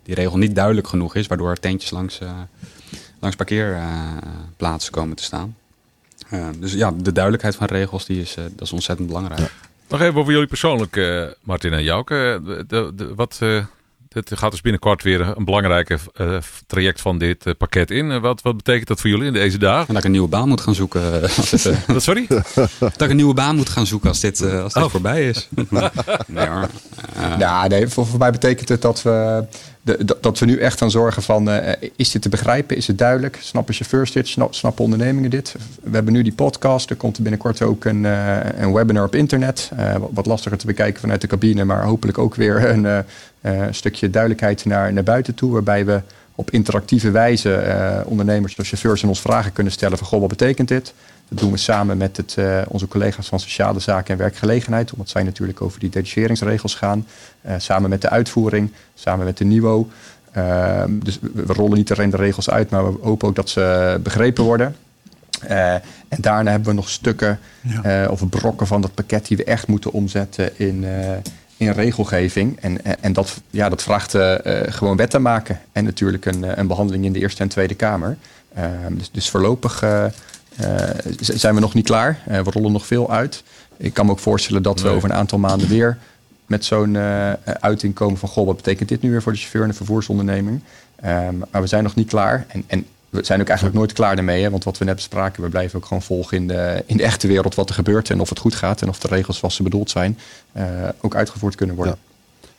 [0.04, 1.28] die regel niet duidelijk genoeg is.
[1.28, 2.20] Waardoor er tentjes langs,
[3.20, 5.56] langs parkeerplaatsen komen te staan.
[6.60, 9.52] Dus ja, de duidelijkheid van regels die is, dat is ontzettend belangrijk.
[9.88, 11.02] Nog even over jullie persoonlijk,
[11.42, 12.42] Martin en Jouke.
[13.16, 13.40] Wat,
[14.10, 16.38] het gaat dus binnenkort weer een belangrijke eh,
[16.68, 18.12] traject van dit eh, pakket in.
[18.12, 19.88] Eh, wat, wat betekent dat voor jullie in deze dagen?
[19.88, 21.22] En dat ik een nieuwe baan moet gaan zoeken.
[21.22, 22.26] Als dit, Wat, sorry?
[22.80, 24.90] dat ik een nieuwe baan moet gaan zoeken als dit, eh, als dit Oh.
[24.90, 25.50] voorbij is.
[26.28, 26.70] nee hoor.
[27.40, 29.44] Ja, nee, voor, voor mij betekent het dat we,
[29.82, 31.50] de, dat, dat we nu echt gaan zorgen van...
[31.96, 32.78] is dit te begrijpen?
[32.78, 33.38] Is het duidelijk?
[33.42, 34.28] Snappen chauffeurs dit?
[34.28, 35.56] Snap, snappen ondernemingen dit?
[35.84, 36.90] We hebben nu die podcast.
[36.90, 39.72] Er komt binnenkort ook een, eh, een webinar op internet.
[39.76, 41.64] Eh, wat, wat lastiger te bekijken vanuit de cabine...
[41.64, 43.06] maar hopelijk ook weer een
[43.42, 45.52] eh, eh, stukje duidelijkheid naar, naar buiten toe...
[45.52, 46.02] waarbij we
[46.40, 50.08] op interactieve wijze eh, ondernemers of chauffeurs in ons vragen kunnen stellen van...
[50.08, 50.94] goh, wat betekent dit?
[51.28, 55.10] Dat doen we samen met het, eh, onze collega's van Sociale Zaken en Werkgelegenheid, omdat
[55.10, 57.06] zij natuurlijk over die detacheringsregels gaan.
[57.58, 59.90] Samen met de uitvoering, samen met de NIWO.
[60.32, 64.00] Ehm, dus we, rollen niet alleen de regels uit, maar we hopen ook dat ze
[64.04, 64.76] begrepen worden.
[65.48, 65.82] En
[66.18, 68.08] daarna hebben we nog stukken Ja.
[68.08, 70.86] of brokken van dat pakket die we echt moeten omzetten in,
[71.60, 72.60] in regelgeving.
[72.60, 75.60] En, en, en dat, ja, dat vraagt eh, eh, gewoon wetten maken.
[75.72, 78.18] En natuurlijk een, eh, een behandeling in de Eerste en Tweede Kamer.
[78.54, 79.84] Ehm, dus, dus voorlopig
[81.20, 82.20] zijn we nog niet klaar.
[82.26, 83.44] We rollen nog veel uit.
[83.78, 85.98] Ik kan me ook voorstellen dat we over een aantal maanden weer
[86.46, 86.98] met zo'n
[87.44, 88.30] uiting komen van...
[88.30, 90.62] goh, wat betekent dit nu weer voor de chauffeur en de vervoersonderneming?
[90.96, 92.46] Ehm, maar we zijn nog niet klaar.
[92.48, 94.44] En, en we zijn ook eigenlijk nooit klaar ermee.
[94.44, 94.50] Hè?
[94.50, 97.28] Want wat we net bespraken, we blijven ook gewoon volgen in de, in de echte
[97.28, 98.10] wereld wat er gebeurt.
[98.10, 100.18] En of het goed gaat en of de regels zoals ze bedoeld zijn
[100.52, 100.66] eh,
[101.02, 101.98] ook uitgevoerd kunnen worden.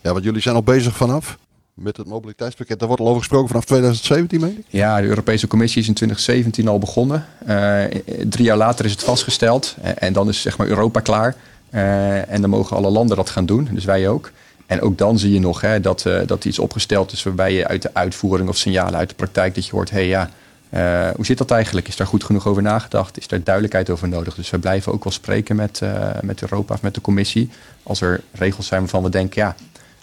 [0.01, 1.39] Ja, want jullie zijn al bezig vanaf
[1.75, 2.79] met het mobiliteitspakket.
[2.79, 4.65] Daar wordt al over gesproken vanaf 2017, meen ik?
[4.69, 7.27] Ja, de Europese Commissie is in 2017 al begonnen.
[7.47, 7.85] Eh,
[8.29, 9.77] drie jaar later is het vastgesteld.
[9.99, 11.37] En dan is zeg maar Europa klaar.
[11.71, 14.31] Eh, en dan mogen alle landen dat gaan doen, dus wij ook.
[14.71, 17.67] En ook dan zie je nog hè, dat, eh, dat iets opgesteld is waarbij je
[17.67, 20.31] uit de uitvoering of signalen uit de praktijk dat je hoort, hé hey, ja,
[20.71, 21.89] eh, hoe zit dat eigenlijk?
[21.89, 23.19] Is daar goed genoeg over nagedacht?
[23.19, 24.35] Is daar duidelijkheid over nodig?
[24.35, 27.51] Dus we blijven ook wel spreken met, eh, met Europa of met de commissie.
[27.83, 29.55] Als er regels zijn waarvan we denken, ja,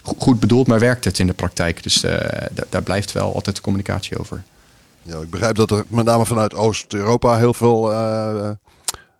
[0.02, 1.82] go- goed bedoeld, maar werkt het in de praktijk?
[1.82, 4.42] Dus eh, daar- blijft wel altijd de communicatie over.
[5.02, 8.50] Ja, ik begrijp dat er met name vanuit Oost-Europa heel veel eh,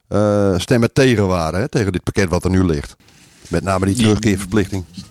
[0.08, 1.60] eh, stemmen tegen waren.
[1.60, 2.96] Hè, tegen dit pakket wat er nu ligt.
[3.48, 4.84] Met name die terugkeerverplichting.
[4.92, 5.02] Ja,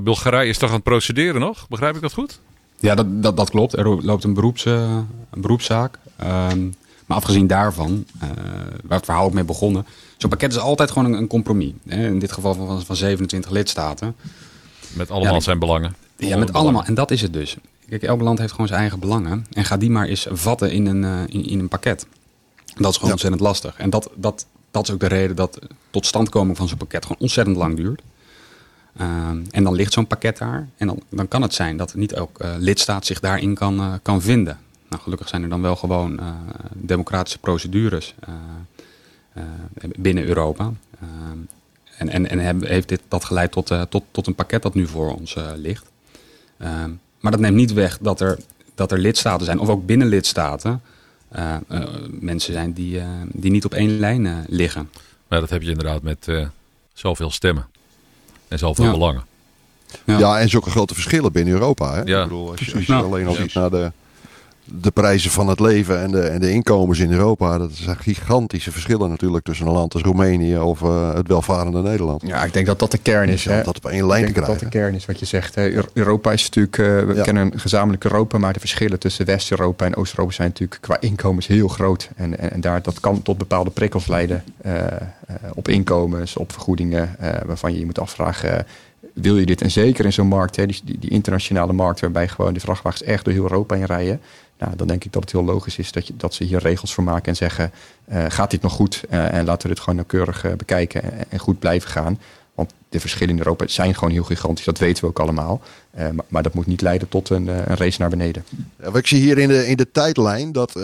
[0.00, 1.68] Bulgarije is toch aan het procederen nog?
[1.68, 2.40] Begrijp ik dat goed?
[2.80, 3.76] Ja, dat, dat, dat klopt.
[3.76, 4.98] Er loopt een, beroeps, eh,
[5.30, 5.98] een beroepszaak.
[6.16, 6.64] Ehm,
[7.06, 8.28] maar afgezien daarvan, eh,
[8.84, 9.86] waar het verhaal ook mee begonnen.
[10.16, 11.72] Zo'n pakket is altijd gewoon een, een compromis.
[11.88, 12.06] Hè?
[12.06, 14.16] In dit geval van, van 27 lidstaten.
[14.92, 15.94] Met allemaal Ja, zijn belangen.
[16.16, 16.84] Ja, met allemaal.
[16.84, 17.56] En dat is het dus.
[17.88, 19.46] Kijk, elk land heeft gewoon zijn eigen belangen.
[19.52, 22.06] En ga die maar eens vatten in een, eh, in, in een pakket.
[22.64, 23.10] Dat is gewoon Ja.
[23.12, 23.74] ontzettend lastig.
[23.76, 25.58] En dat, dat, dat is ook de reden dat
[25.90, 28.02] totstandkoming van zo'n pakket gewoon ontzettend lang duurt.
[28.96, 30.68] Ehm, en dan ligt zo'n pakket daar.
[30.76, 33.92] En dan, dan kan het zijn dat niet elk eh, lidstaat zich daarin kan, eh,
[34.02, 34.58] kan vinden.
[34.88, 36.26] Nou, gelukkig zijn er dan wel gewoon eh,
[36.72, 38.14] democratische procedures
[39.96, 40.72] binnen Europa.
[41.00, 41.38] Ehm,
[41.98, 45.14] en en, en heeft dit, dat geleid tot, tot, tot een pakket dat nu voor
[45.14, 45.90] ons ligt.
[46.58, 46.90] Ehm,
[47.20, 48.38] maar dat neemt niet weg dat er,
[48.74, 50.82] dat er lidstaten zijn, of ook binnen lidstaten,
[52.20, 54.90] mensen zijn die, die niet op één lijn liggen.
[55.28, 56.28] Maar dat heb je inderdaad met
[56.92, 57.66] zoveel stemmen.
[58.54, 58.90] En zoveel Ja.
[58.90, 59.24] belangen.
[60.04, 60.18] Ja.
[60.18, 60.38] Ja.
[60.40, 61.94] en zulke grote verschillen binnen Europa.
[61.94, 62.02] Hè?
[62.02, 63.40] Ja, ik bedoel, als je, als je alleen al Ja.
[63.40, 63.92] ziet naar de,
[64.64, 67.58] de prijzen van het leven en de, en de inkomens in Europa.
[67.58, 72.22] Dat zijn gigantische verschillen natuurlijk tussen een land als Roemenië of eh, het welvarende Nederland.
[72.26, 73.44] Ja, ik denk dat dat de kern is.
[73.44, 73.62] Hè?
[73.62, 74.70] dat op één lijn te denk dat dat krijgen.
[74.70, 75.54] de kern is wat je zegt.
[75.54, 75.70] hè.
[75.70, 77.22] Eu- Europa is natuurlijk, eh, we Ja.
[77.22, 81.46] kennen een gezamenlijk Europa, maar de verschillen tussen West-Europa en Oost-Europa zijn natuurlijk qua inkomens
[81.46, 82.08] heel groot.
[82.16, 84.74] En, en, en daar, dat kan tot bepaalde prikkels leiden eh,
[85.54, 88.66] op inkomens, op vergoedingen, waarvan je je moet afvragen,
[89.14, 89.62] wil je dit?
[89.62, 93.02] En zeker in zo'n markt, hè, die, die, die internationale markt, waarbij gewoon de vrachtwagens
[93.02, 94.20] echt door heel Europa heen rijden.
[94.64, 96.94] Nou, dan denk ik dat het heel logisch is dat, je, dat ze hier regels
[96.94, 97.72] voor maken en zeggen,
[98.04, 99.04] eh, gaat dit nog goed?
[99.08, 102.20] Eh, en laten we dit gewoon nauwkeurig eh, bekijken en, goed blijven gaan.
[102.54, 104.64] Want de verschillen in Europa zijn gewoon heel gigantisch.
[104.64, 105.60] Dat weten we ook allemaal.
[105.90, 108.44] Maar, maar dat moet niet leiden tot een, een race naar beneden.
[108.78, 110.76] Ja, wat ik zie hier in de, in de tijdlijn dat.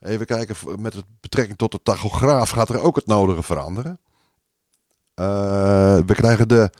[0.00, 3.98] even kijken, met betrekking tot de tachograaf gaat er ook het nodige veranderen.
[6.06, 6.70] We krijgen de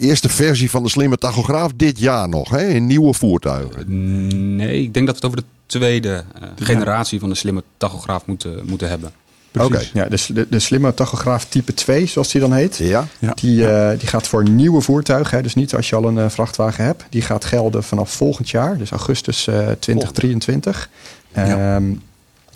[0.00, 4.56] eerste versie van de slimme tachograaf dit jaar nog, hè, in nieuwe voertuigen.
[4.56, 8.26] Nee, ik denk dat we het over de tweede eh, generatie van de slimme tachograaf
[8.26, 9.12] moeten, moeten hebben.
[9.58, 9.80] Oké.
[9.92, 12.76] Ja, de, de, de slimme tachograaf type 2, zoals die dan heet.
[12.76, 15.36] Ja, Die, eh, die gaat voor nieuwe voertuigen.
[15.36, 17.04] Hè, dus niet als je al een eh, vrachtwagen hebt.
[17.10, 18.78] Die gaat gelden vanaf volgend jaar.
[18.78, 20.90] Dus augustus eh 2023.
[21.32, 21.92] Ehm,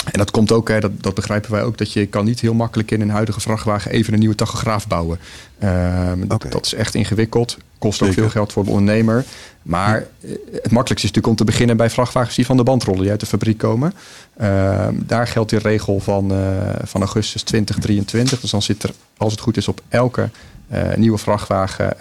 [0.05, 2.55] en dat komt ook, hè, dat, dat begrijpen wij ook, dat je kan niet heel
[2.55, 5.18] makkelijk in een huidige vrachtwagen even een nieuwe tachograaf bouwen.
[5.59, 6.48] Ehm, Oké.
[6.48, 7.57] Dat is echt ingewikkeld.
[7.78, 8.22] Kost ook Zeker.
[8.22, 9.24] veel geld voor de ondernemer.
[9.62, 12.84] Maar eh, het makkelijkste is natuurlijk om te beginnen bij vrachtwagens die van de band
[12.84, 13.94] rollen, die uit de fabriek komen.
[14.36, 16.38] Ehm, daar geldt die regel van, eh,
[16.82, 18.40] van augustus 2023.
[18.40, 20.30] Dus dan zit er, als het goed is, op elke
[20.68, 21.96] eh, nieuwe vrachtwagen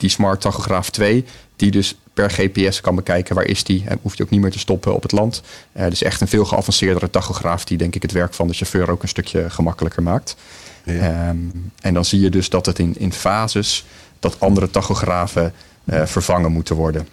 [0.00, 1.24] die smart tachograaf 2,
[1.56, 3.84] die dus per GPS kan bekijken waar is die.
[3.86, 5.42] En hoeft je ook niet meer te stoppen op het land.
[5.72, 8.90] Eh dus echt een veel geavanceerdere tachograaf die denk ik het werk van de chauffeur
[8.90, 10.36] ook een stukje gemakkelijker maakt.
[10.84, 10.92] Ja.
[10.92, 11.36] Ehm,
[11.80, 13.84] en dan zie je dus dat het in, in fases
[14.18, 15.52] dat andere tachografen
[15.84, 17.08] eh, vervangen moeten worden.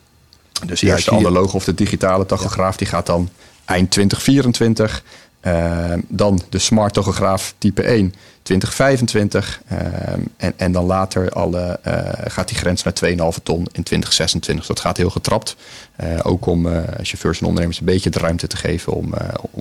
[0.66, 3.30] Dus Ja, eerst de analoge of de digitale tachograaf die gaat dan
[3.66, 5.04] eind 2024.
[5.48, 9.62] Ehm, dan de smart tachograaf type 1 2025.
[9.68, 14.66] Ehm, en, en dan later alle, eh, gaat die grens naar 2,5 ton in 2026.
[14.66, 15.56] Dat gaat heel getrapt.
[15.96, 19.14] Eh, ook om eh, chauffeurs en ondernemers een beetje de ruimte te geven om,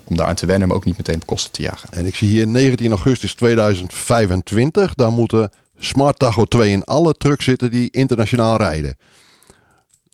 [0.05, 1.89] om daar aan te wennen, maar ook niet meteen op kosten te jagen.
[1.93, 4.95] En ik zie hier 19 augustus 2025.
[4.95, 8.97] Daar moeten Smart Tacho 2 in alle trucks zitten die internationaal rijden.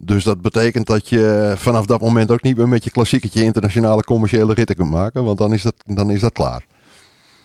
[0.05, 4.03] Dus dat betekent dat je vanaf dat moment ook niet meer met je klassiekertje internationale
[4.05, 5.25] commerciële ritten kunt maken.
[5.25, 6.65] Want dan is dat, dan is dat klaar.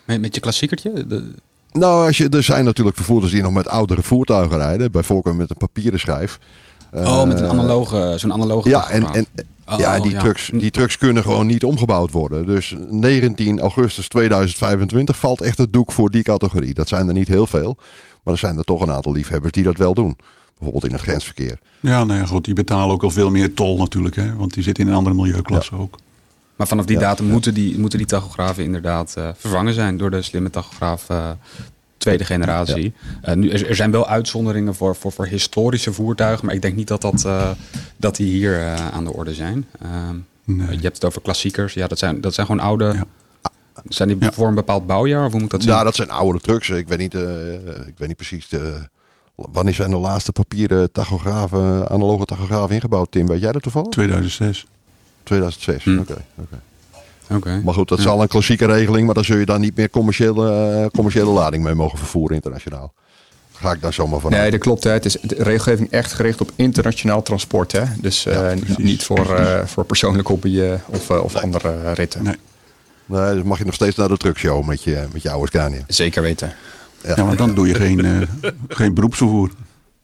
[0.05, 1.07] Met, met je klassiekertje?
[1.07, 1.31] De-
[1.71, 4.91] Nou, als je, er zijn natuurlijk vervoerders die nog met oudere voertuigen rijden.
[4.91, 6.39] Bij voorkeur met een papieren schijf.
[6.93, 9.27] oh, met een Eh, analoge, zo'n analoge Ja, en, en,
[9.71, 10.19] Oh, ja, die, ja.
[10.19, 12.45] Trucks, die trucks kunnen gewoon niet omgebouwd worden.
[12.45, 16.73] Dus 19 augustus 2025 valt echt het doek voor die categorie.
[16.73, 17.77] Dat zijn er niet heel veel.
[18.23, 20.17] Maar er zijn er toch een aantal liefhebbers die dat wel doen.
[20.57, 21.59] Bijvoorbeeld in het grensverkeer.
[21.79, 22.45] Ja, nou ja, goed.
[22.45, 24.15] Die betalen ook al veel meer tol natuurlijk.
[24.15, 25.97] Hè, want die zitten in een andere milieuklasse ook.
[26.55, 27.01] Maar vanaf die Ja.
[27.01, 31.29] datum moeten die, moeten die tachografen inderdaad eh, vervangen zijn door de slimme tachograaf eh,
[31.97, 32.93] tweede generatie.
[33.21, 36.75] Eh, nu, er, er zijn wel uitzonderingen voor, voor, voor historische voertuigen, maar ik denk
[36.75, 37.49] niet dat, dat, eh,
[37.97, 39.65] dat die hier aan de orde zijn.
[39.81, 40.67] Ehm, Nee.
[40.75, 41.73] Je hebt het over klassiekers.
[41.73, 42.85] Ja, dat zijn, dat zijn gewoon oude.
[42.85, 43.05] Ja.
[43.87, 44.31] Zijn die Ja.
[44.31, 45.25] voor een bepaald bouwjaar?
[45.25, 45.71] Of hoe moet dat zien?
[45.71, 46.69] Ja, dat zijn oude trucks.
[46.69, 47.53] Ik weet niet, eh,
[47.87, 48.47] ik weet niet precies.
[48.49, 48.87] De,
[49.38, 53.27] wanneer zijn de laatste papieren tachografen, analoge tachografen ingebouwd, Tim?
[53.27, 53.89] Weet jij dat toevallig?
[53.89, 54.65] 2006.
[55.23, 55.83] 2006.
[55.83, 55.99] Hm.
[55.99, 56.17] Oké.
[56.41, 56.59] oké.
[57.35, 57.61] Oké.
[57.63, 58.09] Maar goed, dat is Ja.
[58.09, 59.05] al een klassieke regeling.
[59.05, 62.93] Maar dan zul je daar niet meer commerciële, eh, commerciële lading mee mogen vervoeren internationaal.
[63.53, 64.51] Ga ik daar zomaar van Nee, uit.
[64.51, 64.83] dat klopt.
[64.83, 64.91] Hè.
[64.91, 67.71] Het is de regelgeving echt gericht op internationaal transport.
[67.71, 67.83] Hè.
[68.01, 72.23] Dus eh, Ja, niet- voor, eh, voor persoonlijk hobby eh, of, of andere ritten.
[72.23, 72.35] Nee.
[73.05, 75.81] Nee, dus mag je nog steeds naar de truckshow met je, met je oude Scania.
[75.88, 76.53] Zeker weten.
[77.03, 78.27] Ja, maar dan doe je geen, eh,
[78.67, 79.51] geen beroepsvervoer.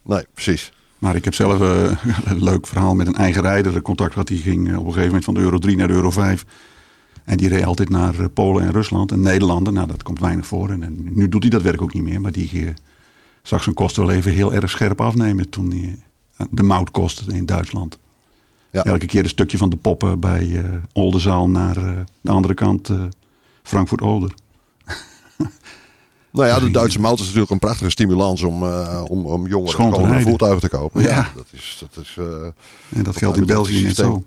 [0.03, 0.71] Nee, precies.
[1.03, 1.91] Maar ik heb zelf eh,
[2.25, 3.81] een leuk verhaal met een eigen rijder.
[3.81, 5.93] Contact gehad, die ging eh, op een gegeven moment van de Euro 3 naar de
[5.93, 6.45] Euro 5.
[7.23, 9.73] En die reed altijd naar Polen en Rusland en Nederlanden.
[9.73, 10.69] Nou, dat komt weinig voor.
[10.69, 12.21] En, en nu doet hij dat werk ook niet meer.
[12.21, 12.73] Maar die
[13.41, 15.99] zag zijn kosten wel even heel erg scherp afnemen toen hij
[16.37, 17.97] eh, de moutkosten in Duitsland.
[18.71, 18.83] Ja.
[18.83, 22.89] Elke keer een stukje van de poppen bij eh Oldenzaal naar de andere kant,
[23.63, 24.33] Frankfurt-Oder.
[26.33, 29.71] Nou ja, de Duitse mout is natuurlijk een prachtige stimulans om, eh, om, om jongeren
[29.71, 30.29] Schoon te gewoon een rijden.
[30.29, 31.01] voertuig te kopen.
[31.01, 31.29] Ja, Ja.
[31.35, 32.25] dat is, dat is eh,
[32.97, 34.05] En dat geldt in België systeem.
[34.05, 34.23] zo.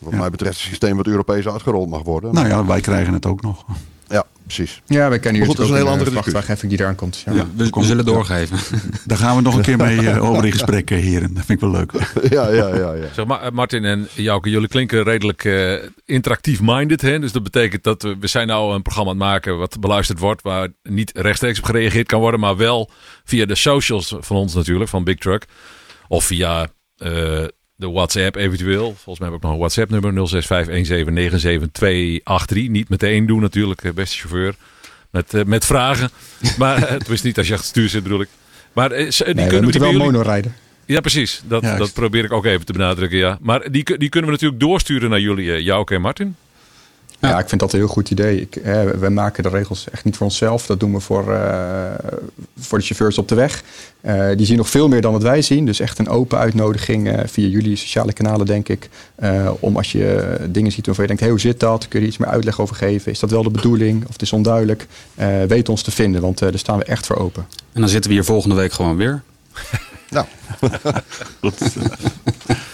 [0.00, 0.18] wat Ja.
[0.18, 2.34] mij betreft een systeem wat Europees uitgerold mag worden.
[2.34, 3.64] Nou ja, wij krijgen het ook nog.
[4.44, 4.82] Ja, precies.
[4.86, 7.22] Ja, we kennen goed, hier dat is een ook hele andere vrachtwagenheffing die eraan komt.
[7.26, 7.32] Ja.
[7.32, 8.12] Ja, we, we zullen ja.
[8.12, 8.58] doorgeven.
[9.06, 11.34] Daar gaan we nog een keer mee eh, over in gesprek, eh, heren.
[11.34, 11.92] Dat vind ik wel leuk.
[12.36, 13.06] ja, ja, ja, ja.
[13.12, 15.74] Zeg maar, eh, Martin en Jouke, jullie klinken redelijk eh,
[16.04, 17.00] interactief minded.
[17.00, 17.18] Hè?
[17.18, 20.18] Dus dat betekent dat we, we zijn nou een programma aan het maken wat beluisterd
[20.18, 20.42] wordt.
[20.42, 22.40] Waar niet rechtstreeks op gereageerd kan worden.
[22.40, 22.90] Maar wel
[23.24, 25.44] via de socials van ons natuurlijk, van Big Truck.
[26.08, 26.66] Of via
[26.96, 27.44] eh,
[27.84, 28.84] de WhatsApp eventueel.
[28.94, 32.70] Volgens mij heb ik nog een WhatsApp nummer 0651797283.
[32.70, 34.54] Niet meteen doen natuurlijk, eh, beste chauffeur.
[35.10, 36.10] Met, eh, met vragen.
[36.58, 38.28] Maar eh, het is niet als je achter het stuur zit bedoel ik.
[38.72, 40.54] Maar ze- die Nee, we kunnen moeten die wel jullie- mono rijden.
[40.86, 41.42] ja, precies.
[41.44, 43.38] Dat, dat probeer ik ook even te benadrukken, ja.
[43.40, 46.36] Maar die, die kunnen we natuurlijk doorsturen naar jullie, Jouke en Martin.
[47.28, 47.38] Ja.
[47.38, 48.40] ik vind dat een heel goed idee.
[48.40, 48.60] Ik,
[48.98, 50.66] wij maken de regels echt niet voor onszelf.
[50.66, 51.94] Dat doen we voor, eh,
[52.58, 53.62] voor de chauffeurs op de weg.
[54.00, 55.66] Eh, die zien nog veel meer dan wat wij zien.
[55.66, 58.88] Dus echt een open uitnodiging eh, via jullie sociale kanalen, denk ik.
[59.60, 61.88] Om als je dingen ziet waarvan je denkt, hey, hoe zit dat?
[61.88, 63.12] Kun je er iets meer uitleg over geven?
[63.12, 64.04] Is dat wel de bedoeling?
[64.06, 64.86] Of het is onduidelijk?
[65.48, 67.46] Weet ons te vinden, want daar staan we echt voor open.
[67.72, 69.22] En dan zitten we hier volgende week gewoon weer.
[70.10, 70.26] Nou,
[71.40, 71.74] Dat is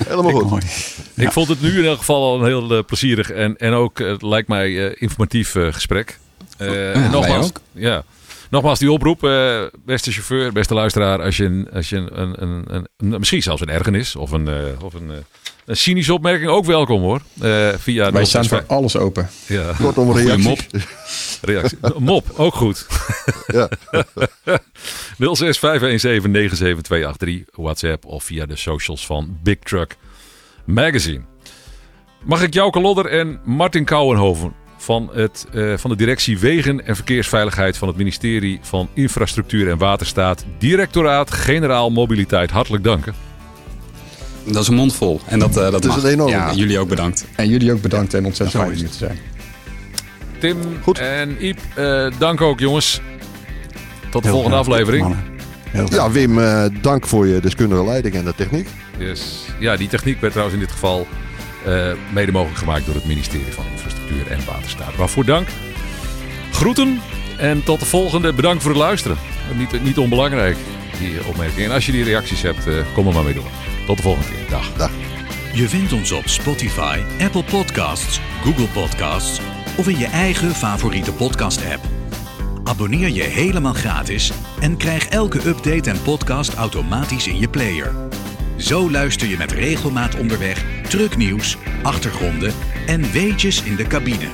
[0.09, 0.51] helemaal goed.
[0.51, 0.63] mooi.
[1.17, 4.01] Ik vond het nu in elk geval al een heel eh, plezierig en, en ook,
[4.01, 6.19] eh, lijkt mij, eh, informatief eh, gesprek.
[6.57, 7.61] Eh, en nogmaals, ook.
[7.73, 8.05] ja.
[8.51, 12.43] Nogmaals die oproep, eh, beste chauffeur, beste luisteraar, als je, een, als je een, een,
[12.43, 15.17] een, een- een- misschien zelfs een ergernis of een, eh, of een, eh,
[15.65, 17.21] een cynische opmerking, ook welkom hoor.
[17.41, 19.31] Eh, via Wij staan 065 voor alles open.
[19.47, 19.73] ja.
[19.79, 20.67] Kortom, reacties.
[21.41, 21.51] mop.
[21.51, 21.79] Reactie.
[21.99, 22.87] Mop, ook goed.
[23.47, 23.69] Ja.
[25.21, 25.25] 0651797283
[27.53, 29.97] WhatsApp of via de socials van Big Truck
[30.65, 31.21] Magazine.
[32.25, 36.97] Mag ik Jouke Lodder en Martin Kouwenhoven van, het, eh, van de directie Wegen en
[36.97, 43.15] Verkeersveiligheid van het ministerie van Infrastructuur en Waterstaat, Directoraat Generaal Mobiliteit, hartelijk danken.
[44.45, 45.21] Dat is een mond vol.
[45.27, 46.03] En dat, eh, dat is mag.
[46.03, 46.33] een enorme.
[46.33, 47.27] Ja, jullie ook bedankt.
[47.37, 49.19] En jullie ook bedankt en ontzettend fijn om hier te zijn.
[50.41, 50.99] Tim Goed.
[50.99, 53.01] en Iep, eh, dank ook jongens.
[54.11, 55.17] Tot de Heel volgende graag, aflevering.
[55.91, 58.69] ja, Wim, eh, dank voor je deskundige leiding en de techniek.
[58.99, 59.45] Yes.
[59.59, 61.07] Ja, die techniek werd trouwens in dit geval
[61.67, 64.97] eh, mede mogelijk gemaakt door het ministerie van Infrastructuur en Waterstaat.
[64.97, 65.49] Waarvoor dank.
[66.53, 67.01] Groeten
[67.39, 68.33] en tot de volgende.
[68.33, 69.17] Bedankt voor het luisteren.
[69.57, 70.57] Niet, niet onbelangrijk,
[70.99, 71.67] die opmerking.
[71.67, 73.51] En als je die reacties hebt, eh, kom er maar mee door.
[73.87, 74.59] Tot de volgende keer.
[74.77, 74.91] Dag.
[75.55, 79.41] Je vindt ons op Spotify, Apple Podcasts, Google Podcasts
[79.81, 81.85] of in je eigen favoriete podcast-app.
[82.65, 87.95] Abonneer je helemaal gratis en krijg elke update en podcast automatisch in je player.
[88.57, 92.53] Zo luister je met regelmaat onderweg trucknieuws, achtergronden
[92.87, 94.29] en weetjes in de cabine.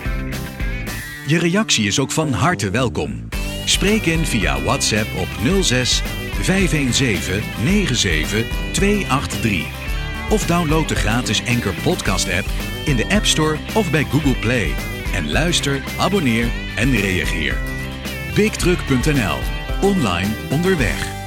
[1.27, 3.29] Je reactie is ook van harte welkom.
[3.65, 5.29] Spreek in via WhatsApp op
[5.63, 6.03] 06
[6.41, 6.93] 517
[7.65, 9.67] 97 283.
[10.31, 12.47] Of download de gratis Anchor Podcast app
[12.85, 14.96] in de App Store of bij Google Play.
[15.17, 17.57] En luister, abonneer en reageer.
[18.35, 19.39] BigTruck.nl.
[19.81, 21.26] Online onderweg.